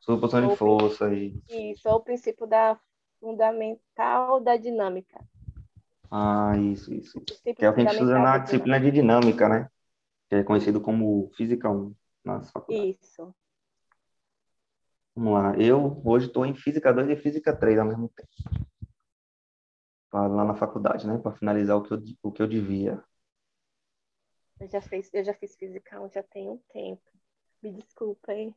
Superposição 0.00 0.48
de 0.48 0.56
força, 0.56 1.14
isso. 1.14 1.42
Isso, 1.48 1.88
é 1.88 1.92
o 1.92 2.00
princípio 2.00 2.46
da 2.46 2.78
fundamental 3.20 4.40
da 4.40 4.56
dinâmica. 4.56 5.24
Ah, 6.14 6.52
isso, 6.58 6.92
isso. 6.92 7.18
Que 7.22 7.64
é 7.64 7.70
o 7.70 7.74
que 7.74 7.80
a 7.80 7.84
gente 7.84 7.92
estuda 7.92 8.18
na 8.18 8.36
disciplina 8.36 8.78
de 8.78 8.90
dinâmica, 8.90 9.48
né? 9.48 9.70
Que 10.28 10.34
é 10.34 10.44
conhecido 10.44 10.78
como 10.78 11.30
Física 11.34 11.70
1 11.70 11.94
nas 12.22 12.50
faculdades. 12.50 12.98
Isso. 13.00 13.34
Vamos 15.16 15.32
lá. 15.32 15.56
Eu 15.56 16.02
hoje 16.04 16.26
estou 16.26 16.44
em 16.44 16.54
Física 16.54 16.92
2 16.92 17.08
e 17.08 17.16
Física 17.16 17.56
3 17.56 17.78
ao 17.78 17.86
mesmo 17.86 18.10
tempo. 18.10 18.28
Lá 20.12 20.44
na 20.44 20.54
faculdade, 20.54 21.06
né? 21.06 21.16
Para 21.16 21.32
finalizar 21.32 21.78
o 21.78 21.82
que, 21.82 21.94
eu, 21.94 22.02
o 22.22 22.30
que 22.30 22.42
eu 22.42 22.46
devia. 22.46 23.02
Eu 24.60 24.68
já, 24.68 24.82
fiz, 24.82 25.08
eu 25.14 25.24
já 25.24 25.32
fiz 25.32 25.56
Física 25.56 25.98
1 25.98 26.10
já 26.10 26.22
tem 26.22 26.46
um 26.46 26.58
tempo. 26.74 27.10
Me 27.62 27.72
desculpa, 27.72 28.34
hein? 28.34 28.54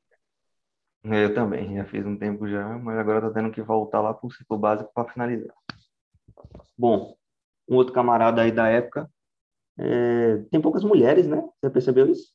Eu 1.06 1.34
também, 1.34 1.78
já 1.78 1.86
fiz 1.86 2.06
um 2.06 2.18
tempo 2.18 2.50
já, 2.50 2.68
mas 2.80 2.98
agora 2.98 3.20
estou 3.20 3.34
tendo 3.34 3.52
que 3.54 3.62
voltar 3.62 4.02
lá 4.02 4.14
para 4.14 4.28
o 4.28 4.32
ciclo 4.32 4.58
básico 4.58 4.92
para 4.94 5.10
finalizar. 5.10 5.56
Bom, 6.78 7.16
um 7.68 7.76
outro 7.76 7.94
camarada 7.94 8.42
aí 8.42 8.52
da 8.52 8.68
época. 8.68 9.10
É... 9.78 10.38
Tem 10.52 10.62
poucas 10.62 10.84
mulheres, 10.84 11.28
né? 11.28 11.42
Você 11.60 11.70
percebeu 11.70 12.10
isso? 12.10 12.34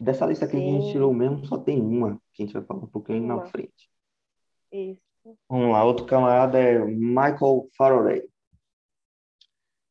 Dessa 0.00 0.26
lista 0.26 0.44
aqui 0.44 0.56
que 0.56 0.68
a 0.68 0.80
gente 0.80 0.92
tirou 0.92 1.14
mesmo, 1.14 1.44
só 1.46 1.56
tem 1.56 1.80
uma, 1.80 2.20
que 2.32 2.42
a 2.42 2.46
gente 2.46 2.52
vai 2.52 2.64
falar 2.64 2.80
um 2.80 2.88
pouquinho 2.88 3.22
uma. 3.22 3.36
na 3.36 3.46
frente. 3.46 3.90
Isso. 4.72 5.00
Vamos 5.48 5.72
lá, 5.72 5.84
outro 5.84 6.04
camarada 6.04 6.58
é 6.58 6.84
Michael 6.84 7.68
Faraday. 7.76 8.28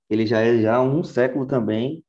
Ele 0.09 0.27
já 0.27 0.41
é 0.41 0.61
já 0.61 0.81
um 0.81 1.03
século 1.03 1.47
também 1.47 2.03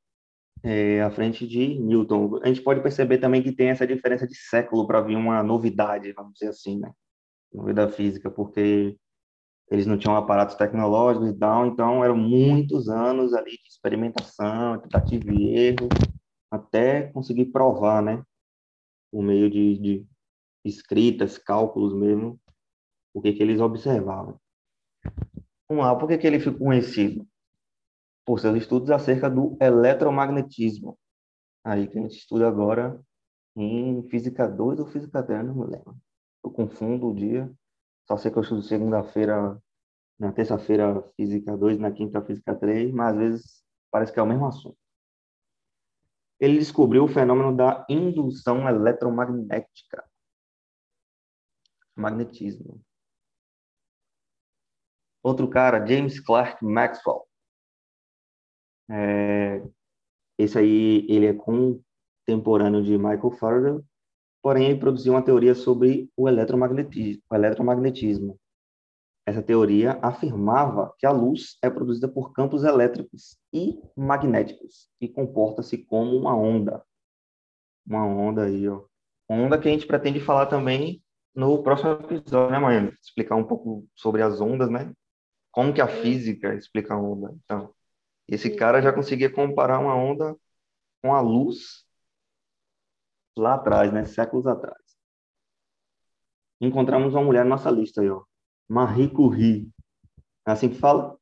é, 0.62 1.02
à 1.02 1.10
frente 1.10 1.46
de 1.46 1.78
Newton. 1.78 2.40
A 2.42 2.48
gente 2.48 2.62
pode 2.62 2.82
perceber 2.82 3.18
também 3.18 3.42
que 3.42 3.52
tem 3.52 3.68
essa 3.68 3.86
diferença 3.86 4.26
de 4.26 4.34
século 4.34 4.86
para 4.86 5.00
vir 5.00 5.16
uma 5.16 5.42
novidade, 5.42 6.12
vamos 6.12 6.34
dizer 6.34 6.48
assim, 6.48 6.78
né? 6.78 6.92
Novidade 7.52 7.92
física, 7.92 8.30
porque 8.30 8.98
eles 9.70 9.86
não 9.86 9.98
tinham 9.98 10.16
aparatos 10.16 10.54
tecnológicos 10.56 11.28
e 11.30 11.38
tal, 11.38 11.66
então 11.66 12.04
eram 12.04 12.16
muitos 12.16 12.88
anos 12.88 13.32
ali 13.34 13.50
de 13.52 13.68
experimentação, 13.68 14.78
tentativa 14.80 15.32
e 15.32 15.56
erro, 15.56 15.88
até 16.50 17.04
conseguir 17.12 17.46
provar, 17.46 18.02
né, 18.02 18.22
por 19.10 19.22
meio 19.22 19.50
de, 19.50 19.78
de 19.78 20.06
escritas, 20.64 21.38
cálculos 21.38 21.94
mesmo, 21.94 22.38
o 23.12 23.20
que, 23.20 23.32
que 23.32 23.42
eles 23.42 23.60
observavam. 23.60 24.38
Vamos 25.68 25.84
lá, 25.84 25.96
por 25.96 26.08
que, 26.08 26.18
que 26.18 26.26
ele 26.26 26.40
ficou 26.40 26.66
conhecido? 26.66 27.26
Por 28.24 28.40
seus 28.40 28.56
estudos 28.56 28.90
acerca 28.90 29.30
do 29.30 29.56
eletromagnetismo. 29.60 30.98
Aí 31.64 31.86
que 31.86 31.98
a 31.98 32.02
gente 32.02 32.16
estuda 32.16 32.48
agora 32.48 33.00
em 33.56 34.02
Física 34.08 34.48
2 34.48 34.80
ou 34.80 34.86
Física 34.86 35.22
3, 35.22 35.46
não 35.46 35.54
me 35.54 35.64
lembro. 35.64 35.96
Eu 36.42 36.50
confundo 36.50 37.08
o 37.08 37.14
dia. 37.14 37.50
Só 38.06 38.16
sei 38.16 38.30
que 38.30 38.38
eu 38.38 38.42
estudo 38.42 38.62
segunda-feira, 38.62 39.58
na 40.18 40.32
terça-feira 40.32 41.02
Física 41.16 41.56
2, 41.56 41.78
na 41.78 41.90
quinta 41.92 42.22
Física 42.22 42.54
3, 42.54 42.92
mas 42.92 43.14
às 43.14 43.18
vezes 43.18 43.64
parece 43.90 44.12
que 44.12 44.20
é 44.20 44.22
o 44.22 44.26
mesmo 44.26 44.46
assunto 44.46 44.76
ele 46.44 46.58
descobriu 46.58 47.04
o 47.04 47.08
fenômeno 47.08 47.56
da 47.56 47.86
indução 47.88 48.68
eletromagnética. 48.68 50.04
Magnetismo. 51.96 52.80
Outro 55.22 55.48
cara, 55.48 55.86
James 55.86 56.20
Clerk 56.20 56.62
Maxwell. 56.62 57.26
É, 58.90 59.62
esse 60.36 60.58
aí, 60.58 61.06
ele 61.08 61.26
é 61.26 61.32
contemporâneo 61.32 62.82
de 62.82 62.98
Michael 62.98 63.30
Faraday, 63.38 63.84
porém 64.44 64.66
ele 64.66 64.78
produziu 64.78 65.14
uma 65.14 65.22
teoria 65.22 65.54
sobre 65.54 66.10
o 66.14 66.28
eletromagnetismo. 66.28 67.22
O 67.30 67.34
eletromagnetismo. 67.34 68.38
Essa 69.24 69.42
teoria 69.42 69.98
afirmava 70.02 70.94
que 70.98 71.06
a 71.06 71.10
luz 71.10 71.56
é 71.62 71.70
produzida 71.70 72.06
por 72.08 72.34
campos 72.34 72.62
elétricos 72.62 73.38
e 73.50 73.80
magnéticos 73.96 74.90
e 75.00 75.08
comporta-se 75.08 75.78
como 75.78 76.14
uma 76.14 76.36
onda. 76.36 76.84
Uma 77.86 78.04
onda 78.04 78.44
aí, 78.44 78.68
ó. 78.68 78.84
Onda 79.26 79.58
que 79.58 79.66
a 79.66 79.70
gente 79.70 79.86
pretende 79.86 80.20
falar 80.20 80.44
também 80.44 81.02
no 81.34 81.62
próximo 81.62 81.92
episódio, 81.92 82.50
né, 82.50 82.58
mãe? 82.58 82.92
Explicar 83.02 83.36
um 83.36 83.44
pouco 83.44 83.88
sobre 83.94 84.20
as 84.20 84.42
ondas, 84.42 84.68
né? 84.68 84.92
Como 85.50 85.72
que 85.72 85.80
a 85.80 85.88
física 85.88 86.54
explica 86.54 86.92
a 86.92 87.00
onda. 87.00 87.34
Então, 87.44 87.72
esse 88.28 88.54
cara 88.54 88.82
já 88.82 88.92
conseguia 88.92 89.32
comparar 89.32 89.78
uma 89.78 89.96
onda 89.96 90.36
com 91.02 91.14
a 91.14 91.22
luz 91.22 91.83
lá 93.36 93.54
atrás, 93.54 93.92
né? 93.92 94.04
Séculos 94.04 94.46
atrás. 94.46 94.82
Encontramos 96.60 97.14
uma 97.14 97.22
mulher 97.22 97.44
na 97.44 97.50
nossa 97.50 97.70
lista 97.70 98.00
aí, 98.00 98.10
ó. 98.10 98.22
Marie 98.68 99.10
Curie. 99.10 99.68
É 100.46 100.52
assim 100.52 100.68
que 100.68 100.76
fala? 100.76 101.18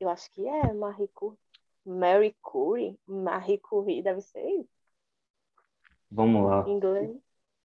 Eu 0.00 0.08
acho 0.08 0.30
que 0.32 0.46
é 0.46 0.72
Marie 0.72 1.08
Curie. 1.08 1.38
Mary 1.84 2.36
Curie? 2.40 2.98
Marie 3.06 3.58
Curie, 3.58 4.02
deve 4.02 4.20
ser 4.20 4.44
isso. 4.60 4.70
Vamos 6.10 6.44
lá. 6.44 6.68
Inglês. 6.68 7.16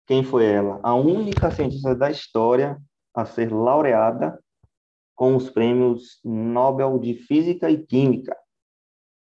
Quem 0.06 0.24
foi 0.24 0.46
ela? 0.46 0.80
A 0.84 0.94
única 0.94 1.50
cientista 1.50 1.96
da 1.96 2.12
história 2.12 2.82
a 3.14 3.26
ser 3.26 3.52
laureada 3.52 4.44
com 5.16 5.36
os 5.36 5.50
prêmios 5.50 6.20
Nobel 6.24 7.00
de 7.00 7.14
Física 7.14 7.70
e 7.70 7.86
Química. 7.86 8.36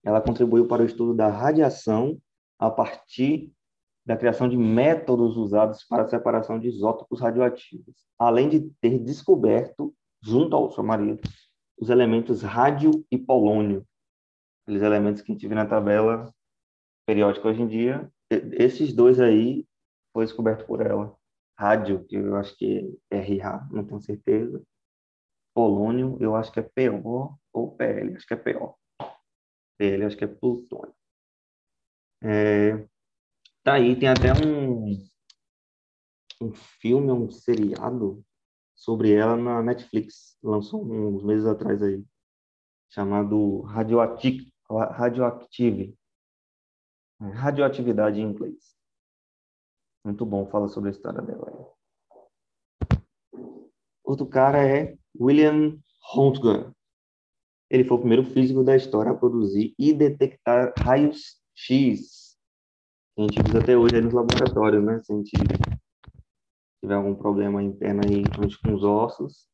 Ela 0.04 0.22
contribuiu 0.22 0.68
para 0.68 0.84
o 0.84 0.86
estudo 0.86 1.14
da 1.14 1.30
radiação 1.30 2.20
a 2.60 2.70
partir 2.70 3.52
da 4.06 4.18
criação 4.18 4.50
de 4.50 4.58
métodos 4.58 5.38
usados 5.38 5.84
para 5.86 6.04
a 6.04 6.08
separação 6.08 6.60
de 6.60 6.68
isótopos 6.68 7.22
radioativos, 7.22 7.96
além 8.20 8.50
de 8.50 8.70
ter 8.82 9.00
descoberto, 9.00 9.94
junto 10.22 10.56
ao 10.56 10.72
seu 10.72 10.84
marido, 10.84 11.22
os 11.78 11.90
elementos 11.90 12.42
rádio 12.42 13.06
e 13.10 13.18
polônio, 13.18 13.86
aqueles 14.64 14.82
elementos 14.82 15.22
que 15.22 15.32
a 15.32 15.36
gente 15.36 15.48
vê 15.48 15.56
na 15.56 15.66
tabela 15.66 16.34
periódica 17.06 17.48
hoje 17.48 17.62
em 17.62 17.68
dia. 17.68 18.12
Esses 18.30 18.94
dois 18.94 19.20
aí 19.20 19.66
foi 20.14 20.26
descoberto 20.26 20.66
por 20.66 20.82
ela. 20.82 21.16
Rádio, 21.58 22.04
que 22.06 22.16
eu 22.16 22.36
acho 22.36 22.58
que 22.58 22.98
é 23.12 23.20
RA, 23.20 23.68
não 23.72 23.86
tenho 23.86 24.02
certeza. 24.02 24.62
Polônio, 25.54 26.18
eu 26.20 26.36
acho 26.36 26.52
que 26.52 26.60
é 26.60 26.64
PO 26.64 27.38
ou 27.54 27.76
PL, 27.76 28.16
acho 28.16 28.26
que 28.26 28.34
é 28.34 28.38
PO. 28.38 28.76
PL, 29.78 30.06
acho 30.06 30.18
que 30.18 30.24
é 30.24 30.28
plutônio. 30.28 30.96
É, 32.24 32.88
Tá 33.64 33.76
aí, 33.76 33.98
tem 33.98 34.10
até 34.10 34.34
um, 34.46 35.08
um 36.42 36.54
filme, 36.54 37.12
um 37.14 37.32
seriado 37.32 38.22
sobre 38.76 39.14
ela 39.14 39.38
na 39.38 39.64
Netflix, 39.64 40.38
lançou 40.44 40.84
uns 40.84 41.24
meses 41.24 41.46
atrás 41.46 41.82
aí, 41.82 42.04
chamado 42.90 43.62
Radioactive, 43.62 44.52
Radioactive 44.70 45.98
Radioatividade 47.22 48.20
em 48.20 48.24
inglês. 48.24 48.76
Muito 50.04 50.26
bom, 50.26 50.46
fala 50.50 50.68
sobre 50.68 50.90
a 50.90 50.92
história 50.92 51.22
dela. 51.22 51.74
Outro 54.04 54.26
cara 54.26 54.62
é 54.62 54.98
William 55.18 55.80
Röntgen. 56.14 56.74
Ele 57.70 57.86
foi 57.86 57.96
o 57.96 58.00
primeiro 58.02 58.26
físico 58.26 58.62
da 58.62 58.76
história 58.76 59.14
a 59.14 59.16
produzir 59.16 59.74
e 59.80 59.94
detectar 59.94 60.74
raios 60.78 61.42
X 61.56 62.23
a 63.18 63.22
gente 63.22 63.40
usa 63.48 63.60
até 63.60 63.78
hoje 63.78 64.02
nos 64.02 64.14
laboratórios, 64.14 64.84
né? 64.84 65.02
Se 65.04 65.14
a 65.14 65.16
gente 65.16 65.32
tiver 66.82 66.96
algum 66.96 67.14
problema 67.14 67.62
interno 67.62 68.02
aí 68.04 68.24
junto 68.36 68.60
com 68.60 68.74
os 68.74 68.84
ossos, 68.84 69.48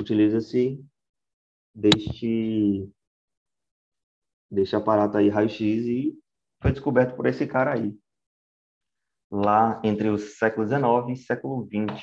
utiliza-se 0.00 0.82
deste, 1.74 2.90
deste 4.50 4.74
aparato 4.74 5.18
aí 5.18 5.28
raio-x 5.28 5.60
e 5.60 6.18
foi 6.62 6.72
descoberto 6.72 7.14
por 7.14 7.26
esse 7.26 7.46
cara 7.46 7.74
aí, 7.74 7.94
lá 9.30 9.80
entre 9.84 10.08
os 10.08 10.38
séculos 10.38 10.70
XIX 10.70 11.10
e 11.10 11.16
século 11.22 11.66
XX. 11.66 12.02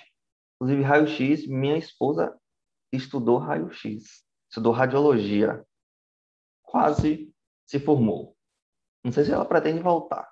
Inclusive, 0.55 0.83
raio-x, 0.83 1.47
minha 1.47 1.77
esposa 1.77 2.38
estudou 2.93 3.39
raio-x, 3.39 4.23
estudou 4.49 4.71
radiologia, 4.71 5.65
quase 6.61 7.33
se 7.65 7.79
formou. 7.79 8.35
Não 9.03 9.11
sei 9.11 9.25
se 9.25 9.31
ela 9.31 9.45
pretende 9.45 9.81
voltar, 9.81 10.29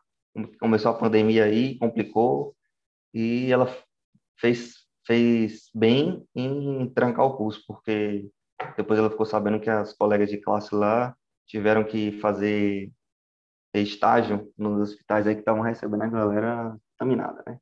começou 0.60 0.92
a 0.92 0.98
pandemia 0.98 1.46
aí, 1.46 1.78
complicou, 1.78 2.56
e 3.14 3.52
ela 3.52 3.68
fez, 4.40 4.86
fez 5.06 5.70
bem 5.74 6.28
em 6.36 6.90
trancar 6.94 7.26
o 7.26 7.38
curso, 7.38 7.64
porque 7.68 8.30
depois 8.76 9.00
ela 9.00 9.10
ficou 9.10 9.26
sabendo 9.26 9.60
que 9.60 9.70
as 9.70 9.94
colegas 9.94 10.30
de 10.30 10.38
classe 10.38 10.74
lá 10.74 11.16
tiveram 11.46 11.84
que 11.84 12.20
fazer 12.20 12.92
estágio 13.74 14.52
nos 14.58 14.90
hospitais 14.90 15.28
aí 15.28 15.36
que 15.36 15.42
estavam 15.42 15.62
recebendo 15.62 16.02
a 16.02 16.08
galera 16.08 16.78
contaminada, 16.92 17.44
né? 17.46 17.60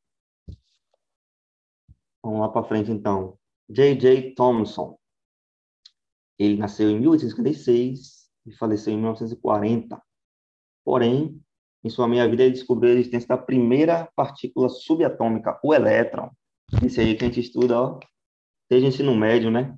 Vamos 2.24 2.40
lá 2.40 2.50
para 2.50 2.68
frente, 2.68 2.92
então. 2.92 3.38
J.J. 3.70 4.34
Thomson. 4.34 4.98
Ele 6.40 6.58
nasceu 6.58 6.90
em 6.90 7.00
1856 7.00 8.30
e 8.48 8.52
faleceu 8.54 8.94
em 8.94 8.98
1940. 8.98 10.02
Porém, 10.84 11.42
em 11.86 11.90
sua 11.92 12.08
meia-vida, 12.08 12.42
ele 12.42 12.54
descobriu 12.54 12.90
a 12.90 12.94
existência 12.96 13.28
da 13.28 13.38
primeira 13.38 14.12
partícula 14.16 14.68
subatômica, 14.68 15.60
o 15.64 15.72
elétron. 15.72 16.32
Esse 16.84 17.00
aí 17.00 17.16
que 17.16 17.24
a 17.24 17.28
gente 17.28 17.40
estuda, 17.40 17.80
ó, 17.80 18.00
desde 18.68 18.88
o 18.88 18.90
ensino 18.90 19.16
médio, 19.16 19.52
né? 19.52 19.78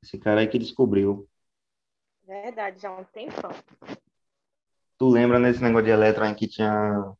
Esse 0.00 0.16
cara 0.20 0.40
aí 0.40 0.46
que 0.46 0.60
descobriu. 0.60 1.28
Verdade, 2.24 2.80
já 2.80 2.90
há 2.90 3.00
um 3.00 3.02
tempão. 3.02 3.50
Tu 4.96 5.08
lembra 5.08 5.40
nesse 5.40 5.60
negócio 5.60 5.86
de 5.86 5.90
elétron 5.90 6.32
que 6.32 6.46
tinha 6.46 7.12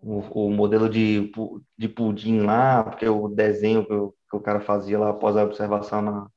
o, 0.00 0.48
o 0.48 0.50
modelo 0.50 0.90
de, 0.90 1.32
de 1.78 1.88
pudim 1.88 2.40
lá, 2.42 2.84
porque 2.84 3.08
o 3.08 3.26
desenho 3.26 3.86
que 3.86 3.94
o, 3.94 4.14
que 4.28 4.36
o 4.36 4.40
cara 4.40 4.60
fazia 4.60 4.98
lá 4.98 5.08
após 5.08 5.34
a 5.34 5.44
observação 5.44 6.02
na, 6.02 6.30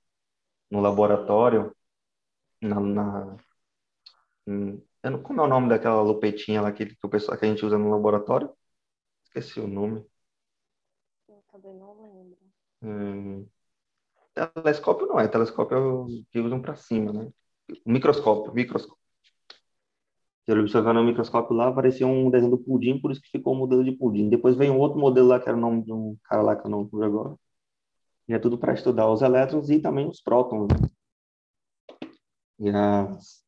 no 0.72 0.80
laboratório, 0.80 1.76
na, 2.62 2.80
na 2.80 3.38
hum, 5.04 5.22
como 5.24 5.42
é 5.42 5.44
o 5.44 5.48
nome 5.48 5.70
daquela 5.70 6.02
lupetinha 6.02 6.62
lá 6.62 6.72
que, 6.72 6.86
que, 6.86 7.06
o 7.06 7.10
pessoal, 7.10 7.38
que 7.38 7.46
a 7.46 7.50
gente 7.50 7.66
usa 7.66 7.78
no 7.78 7.90
laboratório? 7.92 8.50
Esqueci 9.26 9.60
o 9.60 9.68
nome. 9.68 10.06
Eu 11.28 11.44
também 11.52 11.74
não 11.76 11.94
lembro. 12.02 12.38
Hum, 12.82 13.48
telescópio 14.34 15.08
não 15.08 15.20
é, 15.20 15.28
telescópio 15.28 15.78
é 15.78 15.80
o 15.80 16.08
que 16.32 16.40
usam 16.40 16.62
para 16.62 16.76
cima, 16.76 17.12
né? 17.12 17.30
Microscópio, 17.86 18.54
microscópio. 18.54 18.98
Ele 20.48 20.62
observando 20.62 20.98
no 20.98 21.04
microscópio 21.04 21.56
lá, 21.56 21.68
aparecia 21.68 22.08
um 22.08 22.30
desenho 22.30 22.52
do 22.52 22.58
pudim, 22.58 23.00
por 23.00 23.12
isso 23.12 23.22
que 23.22 23.30
ficou 23.30 23.54
o 23.54 23.58
modelo 23.58 23.84
de 23.84 23.92
pudim. 23.92 24.30
Depois 24.30 24.56
veio 24.56 24.74
um 24.74 24.80
outro 24.80 24.98
modelo 24.98 25.28
lá, 25.28 25.40
que 25.40 25.50
era 25.50 25.58
o 25.58 25.62
nome 25.62 25.84
de 25.84 25.92
um 25.92 26.16
cara 26.24 26.42
lá 26.42 26.56
que 26.56 26.66
eu 26.66 26.72
não 26.72 26.84
lembro 26.84 27.04
agora. 27.04 27.36
E 28.30 28.34
é 28.34 28.40
tudo 28.40 28.58
para 28.58 28.74
estudar 28.74 29.10
os 29.10 29.22
elétrons 29.22 29.70
e 29.70 29.80
também 29.80 30.08
os 30.08 30.22
prótons. 30.22 30.68
Né? 30.70 30.90
E 32.60 32.70
as, 32.70 33.44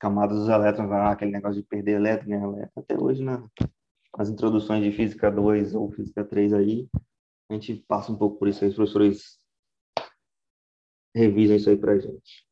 camadas 0.00 0.38
dos 0.38 0.48
elétrons, 0.48 0.88
lá, 0.88 1.12
aquele 1.12 1.30
negócio 1.30 1.60
de 1.60 1.68
perder 1.68 1.96
elétron, 1.96 2.30
ganhar 2.30 2.44
elétron. 2.44 2.82
Até 2.82 2.98
hoje, 2.98 3.22
nas 3.22 4.28
introduções 4.28 4.82
de 4.82 4.90
Física 4.90 5.30
2 5.30 5.74
ou 5.74 5.92
Física 5.92 6.24
3 6.24 6.54
aí, 6.54 6.88
a 7.48 7.54
gente 7.54 7.74
passa 7.86 8.10
um 8.10 8.16
pouco 8.16 8.38
por 8.38 8.48
isso 8.48 8.64
aí, 8.64 8.70
os 8.70 8.76
professores 8.76 9.38
revisam 11.14 11.56
isso 11.56 11.68
aí 11.68 11.76
para 11.76 11.98
gente. 11.98 12.48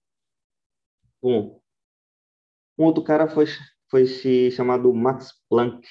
Bom, 1.22 1.60
um 2.78 2.84
outro 2.84 3.02
cara 3.02 3.28
foi 3.28 3.46
foi 3.90 4.06
se 4.06 4.50
chamado 4.50 4.92
Max 4.92 5.32
Planck, 5.48 5.88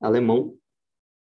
alemão, 0.00 0.58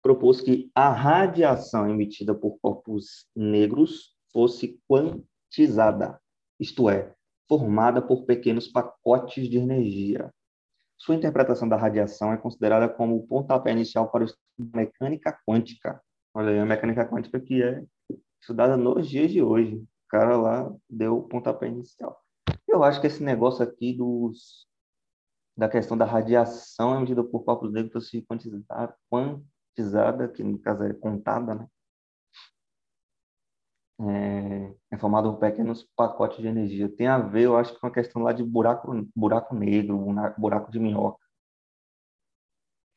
propôs 0.03 0.41
que 0.41 0.71
a 0.75 0.91
radiação 0.91 1.89
emitida 1.89 2.35
por 2.35 2.59
corpos 2.59 3.29
negros 3.35 4.17
fosse 4.33 4.81
quantizada, 4.89 6.21
isto 6.59 6.91
é, 6.91 7.16
formada 7.49 8.03
por 8.03 8.25
pequenos 8.25 8.69
pacotes 8.69 9.49
de 9.49 9.59
energia. 9.59 10.33
Sua 10.99 11.15
interpretação 11.15 11.69
da 11.69 11.77
radiação 11.77 12.33
é 12.33 12.37
considerada 12.37 12.89
como 12.89 13.17
o 13.17 13.27
pontapé 13.27 13.73
inicial 13.73 14.11
para 14.11 14.23
o 14.23 14.27
estudo 14.27 14.43
mecânica 14.75 15.39
quântica. 15.47 16.01
Olha 16.35 16.51
aí, 16.51 16.59
a 16.59 16.67
mecânica 16.67 17.07
quântica 17.07 17.39
que 17.41 17.63
é 17.63 17.85
estudada 18.41 18.77
nos 18.77 19.09
dias 19.09 19.31
de 19.31 19.43
hoje. 19.43 19.77
O 19.77 20.09
cara 20.09 20.37
lá 20.37 20.73
deu 20.89 21.19
o 21.19 21.23
pontapé 21.23 21.67
inicial. 21.69 22.19
Eu 22.67 22.83
acho 22.83 23.01
que 23.01 23.07
esse 23.07 23.23
negócio 23.23 23.63
aqui 23.63 23.93
dos 23.93 24.67
da 25.57 25.69
questão 25.69 25.97
da 25.97 26.05
radiação 26.05 26.97
emitida 26.97 27.25
por 27.25 27.43
corpos 27.43 27.73
negros 27.73 28.11
quantizar, 28.29 28.95
quantizada, 29.11 30.29
que 30.29 30.45
no 30.45 30.59
caso 30.59 30.85
é 30.85 30.93
contada, 30.93 31.55
né? 31.55 31.67
É, 33.99 34.75
é 34.91 34.99
formado 34.99 35.33
por 35.33 35.41
pequenos 35.41 35.83
pacotes 35.97 36.39
de 36.39 36.47
energia. 36.47 36.89
Tem 36.89 37.07
a 37.07 37.19
ver, 37.19 37.45
eu 37.45 37.57
acho, 37.57 37.79
com 37.81 37.87
a 37.87 37.93
questão 37.93 38.23
lá 38.23 38.33
de 38.33 38.45
buraco, 38.45 38.93
buraco 39.15 39.55
negro, 39.55 39.99
buraco 40.37 40.71
de 40.71 40.79
minhoca. 40.79 41.25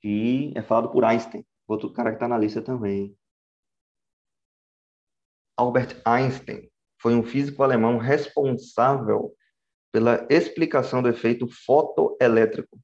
Que 0.02 0.54
é 0.56 0.62
falado 0.62 0.92
por 0.92 1.04
Einstein, 1.04 1.46
outro 1.68 1.92
cara 1.94 2.10
que 2.10 2.16
está 2.18 2.28
na 2.28 2.38
lista 2.38 2.62
também. 2.62 3.18
Albert 5.58 6.02
Einstein 6.06 6.70
foi 7.02 7.16
um 7.16 7.24
físico 7.24 7.64
alemão 7.64 7.98
responsável 7.98 9.34
pela 9.92 10.26
explicação 10.30 11.02
do 11.02 11.10
efeito 11.10 11.48
fotoelétrico, 11.66 12.80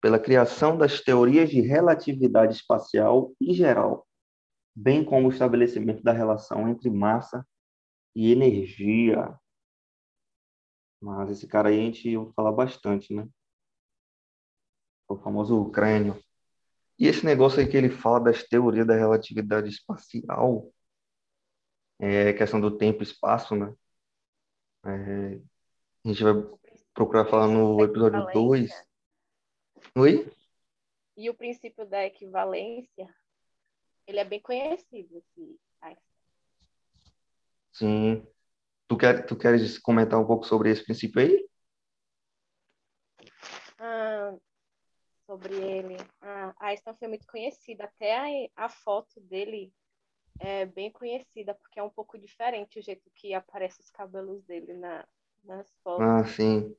pela 0.00 0.18
criação 0.18 0.76
das 0.76 1.00
teorias 1.00 1.50
de 1.50 1.60
relatividade 1.60 2.54
espacial 2.54 3.32
e 3.40 3.54
geral, 3.54 4.06
bem 4.74 5.04
como 5.04 5.28
o 5.28 5.30
estabelecimento 5.30 6.02
da 6.02 6.12
relação 6.12 6.68
entre 6.68 6.90
massa 6.90 7.46
e 8.14 8.32
energia. 8.32 9.38
Mas 11.00 11.30
esse 11.30 11.46
cara 11.46 11.68
aí 11.70 11.80
a 11.80 11.84
gente 11.84 12.16
ouve 12.16 12.32
falar 12.34 12.52
bastante, 12.52 13.14
né? 13.14 13.26
O 15.08 15.16
famoso 15.16 15.70
crânio. 15.70 16.22
E 16.98 17.06
esse 17.06 17.24
negócio 17.24 17.60
aí 17.60 17.68
que 17.68 17.76
ele 17.76 17.88
fala 17.88 18.20
das 18.20 18.42
teorias 18.42 18.86
da 18.86 18.94
relatividade 18.94 19.68
espacial, 19.68 20.70
é 21.98 22.32
questão 22.32 22.60
do 22.60 22.76
tempo 22.76 23.00
e 23.00 23.04
espaço, 23.04 23.54
né? 23.56 23.74
É, 24.84 25.40
a 26.04 26.08
gente 26.08 26.22
vai 26.22 26.34
procurar 26.94 27.26
falar 27.26 27.48
no 27.48 27.82
episódio 27.82 28.26
2. 28.32 28.70
Oi? 29.96 30.30
E 31.16 31.28
o 31.28 31.34
princípio 31.34 31.86
da 31.86 32.04
equivalência, 32.04 33.14
ele 34.06 34.18
é 34.18 34.24
bem 34.24 34.40
conhecido, 34.40 35.16
esse 35.16 35.58
Sim. 37.80 38.22
Tu, 38.86 38.96
quer, 38.98 39.24
tu 39.24 39.34
queres 39.34 39.78
comentar 39.78 40.20
um 40.20 40.26
pouco 40.26 40.44
sobre 40.44 40.70
esse 40.70 40.84
princípio 40.84 41.22
aí? 41.22 41.48
Ah, 43.78 44.34
sobre 45.26 45.54
ele. 45.54 45.96
Ah, 46.20 46.54
Einstein 46.60 46.94
foi 46.96 47.08
muito 47.08 47.26
conhecido. 47.26 47.80
Até 47.80 48.50
a, 48.54 48.66
a 48.66 48.68
foto 48.68 49.18
dele 49.22 49.72
é 50.38 50.66
bem 50.66 50.92
conhecida, 50.92 51.54
porque 51.54 51.80
é 51.80 51.82
um 51.82 51.88
pouco 51.88 52.18
diferente 52.18 52.78
o 52.78 52.82
jeito 52.82 53.10
que 53.14 53.32
aparece 53.32 53.80
os 53.80 53.88
cabelos 53.88 54.42
dele 54.44 54.74
na, 54.74 55.08
nas 55.42 55.66
fotos. 55.82 56.04
Ah, 56.04 56.22
sim. 56.26 56.76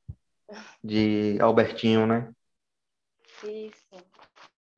De 0.84 1.40
Albertinho, 1.42 2.06
né? 2.06 2.32
Isso. 3.44 3.96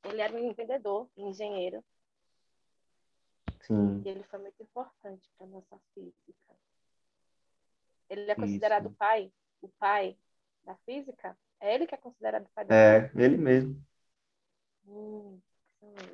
Ele 0.06 0.22
era 0.22 0.34
um 0.34 0.54
vendedor, 0.54 1.10
engenheiro. 1.18 1.84
Sim. 3.68 4.04
E 4.06 4.10
ele 4.10 4.24
foi 4.24 4.40
muito 4.40 4.62
importante 4.62 5.30
para 5.38 5.48
nossa 5.48 5.80
física. 5.94 6.54
Ele 8.10 8.30
é 8.32 8.36
considerado 8.36 8.86
o 8.88 8.92
pai, 8.92 9.32
o 9.62 9.68
pai 9.68 10.16
da 10.64 10.76
física? 10.86 11.38
É 11.60 11.74
ele 11.74 11.88
que 11.88 11.96
é 11.96 11.98
considerado 11.98 12.46
o 12.46 12.50
pai 12.50 12.66
da 12.66 12.74
É, 12.74 13.02
física? 13.02 13.22
ele 13.22 13.38
mesmo. 13.38 13.84
Hum, 14.88 15.40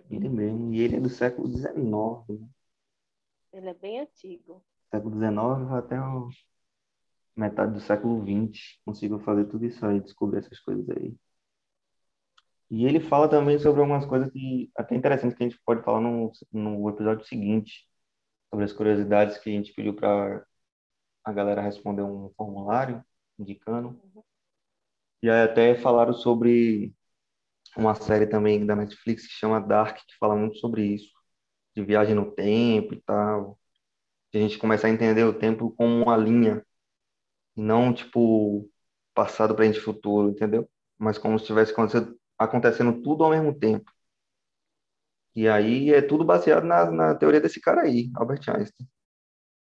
ele 0.10 0.30
mesmo. 0.30 0.74
E 0.74 0.80
ele 0.82 0.96
é 0.98 1.00
do 1.00 1.10
século 1.10 1.48
XIX. 1.48 2.40
Né? 2.40 2.48
Ele 3.54 3.70
é 3.70 3.74
bem 3.76 4.00
antigo. 4.00 4.64
Século 4.92 5.16
XIX 5.18 5.72
até 5.72 6.00
o 6.00 6.30
metade 7.36 7.74
do 7.74 7.80
século 7.82 8.22
XX, 8.24 8.80
conseguiu 8.86 9.20
fazer 9.20 9.46
tudo 9.46 9.66
isso 9.66 9.84
aí, 9.86 10.00
descobrir 10.00 10.40
essas 10.40 10.60
coisas 10.60 10.88
aí. 10.92 11.16
E 12.70 12.86
ele 12.86 13.00
fala 13.00 13.28
também 13.30 13.58
sobre 13.60 13.82
algumas 13.82 14.06
coisas 14.06 14.32
que 14.32 14.72
até 14.78 14.96
interessantes 14.96 15.38
que 15.38 15.44
a 15.44 15.50
gente 15.50 15.60
pode 15.66 15.84
falar 15.84 16.02
no, 16.02 16.32
no 16.52 16.90
episódio 16.90 17.26
seguinte, 17.26 17.88
sobre 18.50 18.66
as 18.66 18.74
curiosidades 18.74 19.38
que 19.38 19.50
a 19.50 19.54
gente 19.54 19.74
pediu 19.74 19.96
para 19.96 20.46
a 21.24 21.34
galera 21.34 21.62
responder 21.62 22.04
um 22.04 22.32
formulário 22.38 23.04
indicando. 23.40 24.00
E 25.22 25.30
aí 25.30 25.44
até 25.44 25.76
falaram 25.76 26.14
sobre 26.14 26.94
uma 27.78 27.96
série 27.96 28.28
também 28.28 28.66
da 28.66 28.76
Netflix 28.76 29.28
que 29.28 29.34
chama 29.34 29.60
Dark, 29.62 29.98
que 29.98 30.18
fala 30.20 30.36
muito 30.36 30.58
sobre 30.58 30.84
isso, 30.96 31.12
de 31.76 31.84
viagem 31.84 32.16
no 32.16 32.32
tempo 32.32 32.94
e 32.94 33.02
tal. 33.02 33.60
De 34.32 34.40
a 34.40 34.42
gente 34.42 34.58
começar 34.60 34.88
a 34.88 34.92
entender 34.92 35.24
o 35.24 35.38
tempo 35.38 35.72
como 35.72 36.04
uma 36.04 36.18
linha 36.18 36.66
não 37.56 37.94
tipo 37.94 38.70
passado, 39.14 39.56
presente 39.56 39.80
e 39.80 39.82
futuro, 39.82 40.30
entendeu? 40.30 40.70
Mas 40.98 41.18
como 41.18 41.38
se 41.38 41.44
estivesse 41.44 41.72
acontecendo, 41.74 42.19
acontecendo 42.40 43.02
tudo 43.02 43.24
ao 43.24 43.32
mesmo 43.32 43.54
tempo. 43.54 43.92
E 45.36 45.48
aí 45.48 45.94
é 45.94 46.02
tudo 46.02 46.24
baseado 46.24 46.64
na, 46.64 46.90
na 46.90 47.16
teoria 47.16 47.42
desse 47.42 47.62
cara 47.62 47.82
aí, 47.82 48.10
Albert 48.16 48.50
Einstein, 48.50 48.88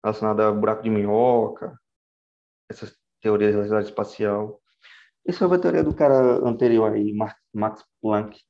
relacionada 0.04 0.48
a 0.48 0.52
buraco 0.52 0.82
de 0.82 0.90
minhoca, 0.90 1.78
essas 2.70 2.96
teorias 3.20 3.50
de 3.50 3.56
relatividade 3.56 3.88
espacial. 3.88 4.60
E 5.26 5.32
sobre 5.32 5.58
a 5.58 5.60
teoria 5.60 5.82
do 5.82 5.94
cara 5.94 6.46
anterior 6.46 6.92
aí, 6.92 7.12
Max 7.52 7.84
Planck, 8.00 8.40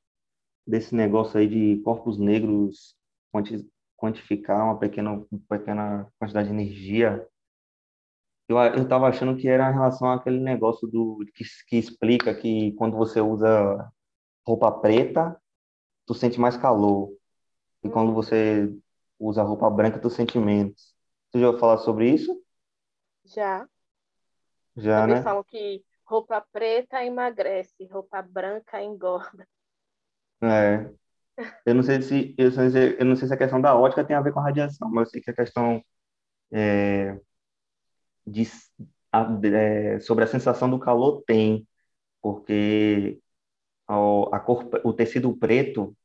desse 0.66 0.94
negócio 0.94 1.38
aí 1.40 1.48
de 1.48 1.82
corpos 1.82 2.18
negros 2.18 2.96
quantificar 3.96 4.64
uma 4.64 4.78
pequena, 4.78 5.24
pequena 5.48 6.12
quantidade 6.18 6.48
de 6.48 6.54
energia 6.54 7.26
eu, 8.48 8.56
eu 8.56 8.88
tava 8.88 9.08
achando 9.08 9.36
que 9.36 9.46
era 9.46 9.70
em 9.70 9.74
relação 9.74 10.10
àquele 10.10 10.40
negócio 10.40 10.88
do 10.88 11.18
que, 11.34 11.44
que 11.68 11.76
explica 11.76 12.34
que 12.34 12.72
quando 12.72 12.96
você 12.96 13.20
usa 13.20 13.92
roupa 14.48 14.72
preta, 14.72 15.38
tu 16.06 16.14
sente 16.14 16.40
mais 16.40 16.56
calor. 16.56 17.12
E 17.84 17.90
quando 17.90 18.14
você 18.14 18.74
usa 19.18 19.42
roupa 19.42 19.68
branca, 19.68 19.98
tu 19.98 20.08
sente 20.08 20.38
menos. 20.38 20.94
Tu 21.30 21.38
já 21.38 21.46
ouviu 21.48 21.60
falar 21.60 21.76
sobre 21.78 22.08
isso? 22.08 22.42
Já. 23.26 23.68
Já, 24.74 25.02
Também 25.02 25.16
né? 25.16 25.22
falam 25.22 25.44
que 25.44 25.84
roupa 26.06 26.40
preta 26.40 27.04
emagrece, 27.04 27.84
roupa 27.86 28.22
branca 28.22 28.82
engorda. 28.82 29.46
É. 30.40 30.90
Eu 31.66 31.74
não 31.74 31.82
sei 31.82 32.00
se 32.00 32.34
eu, 32.38 32.50
não 32.50 32.70
sei, 32.70 32.96
eu 32.98 33.04
não 33.04 33.16
sei 33.16 33.28
se 33.28 33.34
a 33.34 33.36
questão 33.36 33.60
da 33.60 33.76
ótica 33.76 34.04
tem 34.04 34.16
a 34.16 34.22
ver 34.22 34.32
com 34.32 34.40
a 34.40 34.44
radiação, 34.44 34.90
mas 34.90 35.08
eu 35.08 35.10
sei 35.10 35.20
que 35.20 35.30
a 35.30 35.34
questão 35.34 35.82
é, 36.52 37.20
de, 38.26 38.44
a, 39.12 39.26
é, 39.44 40.00
sobre 40.00 40.24
a 40.24 40.26
sensação 40.26 40.70
do 40.70 40.78
calor 40.78 41.22
tem, 41.26 41.66
porque 42.22 43.20
a, 43.88 44.40
cor, 44.40 44.68
o 44.84 44.92
tecido 44.92 45.36
preto 45.36 45.96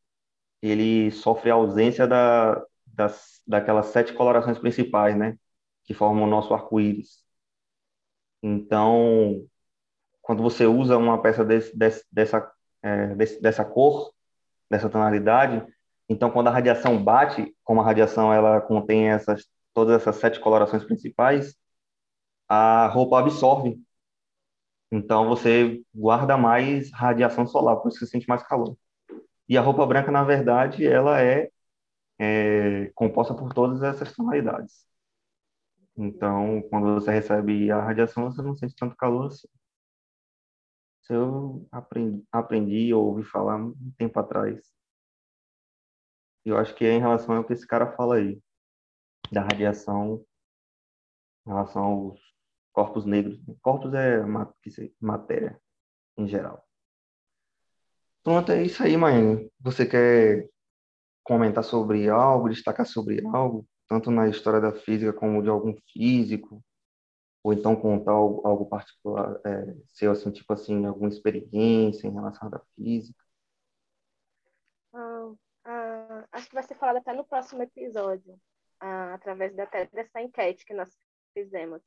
ele 0.61 1.11
sofre 1.11 1.51
a 1.51 1.55
ausência 1.55 2.07
da, 2.07 2.63
das, 2.85 3.41
daquelas 3.45 3.87
sete 3.87 4.13
colorações 4.13 4.57
principais, 4.57 5.17
né? 5.17 5.37
Que 5.83 5.93
formam 5.93 6.23
o 6.23 6.29
nosso 6.29 6.53
arco-íris. 6.53 7.23
Então, 8.41 9.45
quando 10.21 10.41
você 10.41 10.65
usa 10.65 10.97
uma 10.97 11.21
peça 11.21 11.43
desse, 11.43 11.77
desse, 11.77 12.05
dessa, 12.11 12.51
é, 12.81 13.15
desse, 13.15 13.41
dessa 13.41 13.65
cor, 13.65 14.13
dessa 14.69 14.89
tonalidade, 14.89 15.65
então 16.09 16.31
quando 16.31 16.47
a 16.47 16.51
radiação 16.51 17.01
bate, 17.03 17.53
como 17.63 17.81
a 17.81 17.85
radiação 17.85 18.33
ela 18.33 18.61
contém 18.61 19.09
essas, 19.09 19.45
todas 19.73 20.01
essas 20.01 20.15
sete 20.17 20.39
colorações 20.39 20.83
principais, 20.83 21.55
a 22.47 22.87
roupa 22.87 23.19
absorve. 23.19 23.81
Então 24.93 25.27
você 25.27 25.83
guarda 25.93 26.37
mais 26.37 26.91
radiação 26.91 27.47
solar, 27.47 27.77
por 27.77 27.89
isso 27.89 27.97
você 27.97 28.05
sente 28.05 28.27
mais 28.29 28.43
calor. 28.43 28.77
E 29.49 29.57
a 29.57 29.61
roupa 29.61 29.85
branca, 29.87 30.11
na 30.11 30.23
verdade, 30.23 30.85
ela 30.85 31.19
é, 31.21 31.49
é 32.19 32.91
composta 32.95 33.33
por 33.35 33.53
todas 33.53 33.81
essas 33.83 34.13
tonalidades. 34.15 34.85
Então, 35.97 36.61
quando 36.69 36.93
você 36.93 37.11
recebe 37.11 37.71
a 37.71 37.81
radiação, 37.81 38.25
você 38.31 38.41
não 38.43 38.55
sente 38.55 38.75
tanto 38.75 38.95
calor 38.95 39.27
assim. 39.27 39.47
Isso 41.01 41.13
eu 41.13 41.67
aprendi, 41.71 42.23
aprendi 42.31 42.93
ou 42.93 43.07
ouvi 43.07 43.23
falar 43.23 43.57
um 43.57 43.73
tempo 43.97 44.19
atrás. 44.19 44.59
Eu 46.45 46.57
acho 46.57 46.75
que 46.75 46.85
é 46.85 46.93
em 46.93 46.99
relação 46.99 47.35
ao 47.35 47.43
que 47.43 47.53
esse 47.53 47.65
cara 47.65 47.91
fala 47.93 48.17
aí, 48.17 48.39
da 49.31 49.41
radiação 49.41 50.23
em 51.45 51.49
relação 51.49 51.83
aos 51.83 52.32
corpos 52.73 53.05
negros. 53.05 53.39
Corpos 53.61 53.93
é 53.93 54.21
matéria, 54.99 55.57
em 56.17 56.27
geral. 56.27 56.67
Pronto, 58.23 58.51
é 58.51 58.63
isso 58.63 58.83
aí, 58.83 58.97
mãe. 58.97 59.49
Você 59.61 59.85
quer 59.85 60.49
comentar 61.23 61.63
sobre 61.63 62.09
algo, 62.09 62.49
destacar 62.49 62.85
sobre 62.85 63.25
algo? 63.27 63.65
tanto 63.93 64.09
na 64.09 64.27
história 64.27 64.59
da 64.59 64.73
física 64.73 65.13
como 65.13 65.43
de 65.43 65.49
algum 65.49 65.75
físico, 65.91 66.63
ou 67.43 67.53
então 67.53 67.75
contar 67.75 68.11
algo, 68.11 68.47
algo 68.47 68.65
particular, 68.65 69.39
é, 69.45 69.75
seu 69.87 70.11
assim, 70.11 70.31
tipo 70.31 70.51
assim, 70.51 70.85
alguma 70.85 71.09
experiência 71.09 72.07
em 72.07 72.13
relação 72.13 72.49
à 72.51 72.59
física? 72.75 73.23
Ah, 74.93 75.33
ah, 75.65 76.27
acho 76.31 76.47
que 76.47 76.55
vai 76.55 76.63
ser 76.63 76.75
falado 76.75 76.97
até 76.97 77.13
no 77.13 77.23
próximo 77.23 77.61
episódio, 77.61 78.39
ah, 78.79 79.13
através 79.13 79.55
da, 79.55 79.65
dessa 79.91 80.21
enquete 80.21 80.65
que 80.65 80.73
nós 80.73 80.89
fizemos 81.33 81.81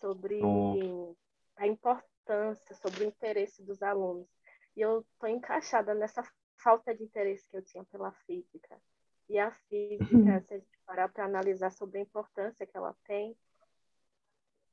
sobre 0.00 0.40
oh. 0.42 1.16
a 1.56 1.66
importância, 1.66 2.74
sobre 2.76 3.04
o 3.04 3.08
interesse 3.08 3.62
dos 3.62 3.82
alunos. 3.82 4.28
E 4.76 4.80
eu 4.80 5.00
estou 5.00 5.28
encaixada 5.28 5.94
nessa 5.94 6.22
falta 6.56 6.94
de 6.94 7.04
interesse 7.04 7.48
que 7.48 7.56
eu 7.56 7.64
tinha 7.64 7.84
pela 7.84 8.12
física. 8.26 8.80
E 9.28 9.38
a 9.38 9.50
física, 9.50 10.14
uhum. 10.14 10.40
se 10.42 10.54
a 10.54 10.58
gente 10.58 10.80
parar 10.86 11.08
para 11.08 11.24
analisar 11.24 11.70
sobre 11.70 11.98
a 11.98 12.02
importância 12.02 12.66
que 12.66 12.76
ela 12.76 12.96
tem, 13.04 13.36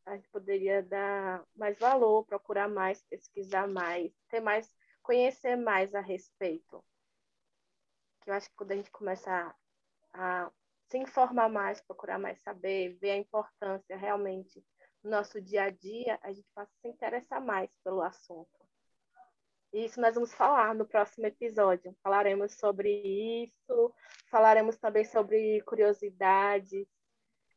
a 0.05 0.15
gente 0.15 0.29
poderia 0.29 0.83
dar 0.83 1.43
mais 1.55 1.77
valor, 1.79 2.25
procurar 2.25 2.69
mais, 2.69 3.01
pesquisar 3.03 3.67
mais, 3.67 4.13
ter 4.29 4.39
mais, 4.39 4.71
conhecer 5.01 5.55
mais 5.55 5.93
a 5.95 5.99
respeito. 5.99 6.83
Que 8.21 8.29
eu 8.29 8.35
acho 8.35 8.49
que 8.49 8.55
quando 8.55 8.71
a 8.71 8.75
gente 8.75 8.91
começar 8.91 9.55
a 10.13 10.51
se 10.87 10.97
informar 10.97 11.49
mais, 11.49 11.81
procurar 11.81 12.19
mais 12.19 12.39
saber, 12.41 12.93
ver 12.99 13.11
a 13.11 13.17
importância 13.17 13.97
realmente 13.97 14.63
no 15.05 15.11
nosso 15.11 15.39
dia 15.39 15.65
a 15.65 15.69
dia, 15.69 16.19
a 16.23 16.33
gente 16.33 16.47
passa 16.53 16.71
a 16.71 16.81
se 16.81 16.87
interessar 16.87 17.39
mais 17.39 17.69
pelo 17.83 18.01
assunto. 18.01 18.49
Isso 19.71 20.01
nós 20.01 20.15
vamos 20.15 20.33
falar 20.33 20.73
no 20.73 20.85
próximo 20.85 21.27
episódio. 21.27 21.95
Falaremos 22.01 22.53
sobre 22.53 22.89
isso, 23.43 23.93
falaremos 24.31 24.77
também 24.77 25.05
sobre 25.05 25.61
curiosidades, 25.61 26.87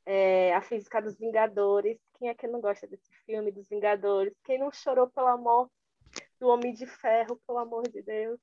é, 0.05 0.55
a 0.55 0.61
física 0.61 1.01
dos 1.01 1.17
Vingadores. 1.17 1.99
Quem 2.19 2.29
é 2.29 2.35
que 2.35 2.47
não 2.47 2.61
gosta 2.61 2.87
desse 2.87 3.11
filme 3.25 3.51
dos 3.51 3.67
Vingadores? 3.69 4.35
Quem 4.45 4.59
não 4.59 4.71
chorou 4.71 5.09
pelo 5.09 5.29
amor 5.29 5.71
do 6.39 6.49
Homem 6.49 6.75
de 6.75 6.87
Ferro, 6.87 7.41
pelo 7.47 7.59
amor 7.59 7.89
de 7.89 8.03
Deus? 8.03 8.39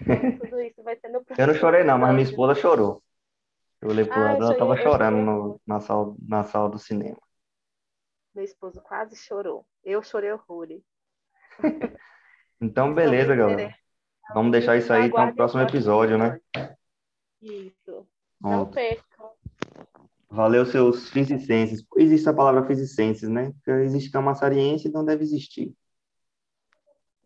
Então, 0.00 0.38
tudo 0.38 0.60
isso 0.60 0.82
vai 0.84 0.94
ter 0.94 1.08
no 1.08 1.24
próximo 1.24 1.42
Eu 1.42 1.52
não 1.52 1.54
chorei 1.54 1.82
não, 1.82 1.98
mas 1.98 2.12
minha 2.12 2.22
esposa 2.22 2.54
chorou. 2.54 3.02
Eu 3.80 3.90
olhei 3.90 4.04
pro 4.04 4.20
lado, 4.20 4.42
ela 4.42 4.52
estava 4.52 4.76
chorando 4.76 5.16
no, 5.16 5.60
na, 5.66 5.80
sala, 5.80 6.14
na 6.20 6.44
sala 6.44 6.68
do 6.68 6.78
cinema. 6.78 7.18
Meu 8.36 8.44
esposo 8.44 8.82
quase 8.82 9.16
chorou. 9.16 9.66
Eu 9.82 10.02
chorei 10.02 10.30
horrores. 10.30 10.82
Então, 12.58 12.94
beleza, 12.94 13.36
galera. 13.36 13.76
Vamos 14.32 14.50
deixar 14.50 14.78
isso 14.78 14.90
aí 14.90 15.10
para 15.10 15.30
o 15.30 15.34
próximo 15.34 15.60
episódio, 15.60 16.16
né? 16.16 16.40
Isso. 17.42 18.08
Não 18.40 18.70
percam. 18.70 19.30
Valeu, 20.30 20.64
seus 20.64 21.10
fisicenses. 21.10 21.84
Existe 21.98 22.26
a 22.30 22.32
palavra 22.32 22.66
fisicenses, 22.66 23.28
né? 23.28 23.52
Porque 23.52 23.70
existe 23.84 24.10
camaçariense, 24.10 24.88
então 24.88 25.04
deve 25.04 25.22
existir. 25.22 25.76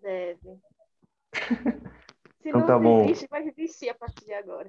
Deve. 0.02 0.58
Se 2.42 2.48
então 2.48 2.60
não 2.60 2.66
tá 2.66 2.76
bom. 2.76 3.04
existe, 3.04 3.28
vai 3.28 3.46
existir 3.46 3.88
a 3.88 3.94
partir 3.94 4.24
de 4.24 4.34
agora. 4.34 4.68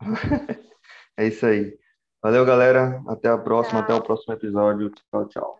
é 1.16 1.28
isso 1.28 1.46
aí. 1.46 1.78
Valeu, 2.28 2.44
galera. 2.44 3.02
Até 3.08 3.26
a 3.26 3.38
próxima, 3.38 3.80
até 3.80 3.94
o 3.94 4.02
próximo 4.02 4.34
episódio. 4.34 4.90
Tchau, 4.90 5.28
tchau. 5.28 5.58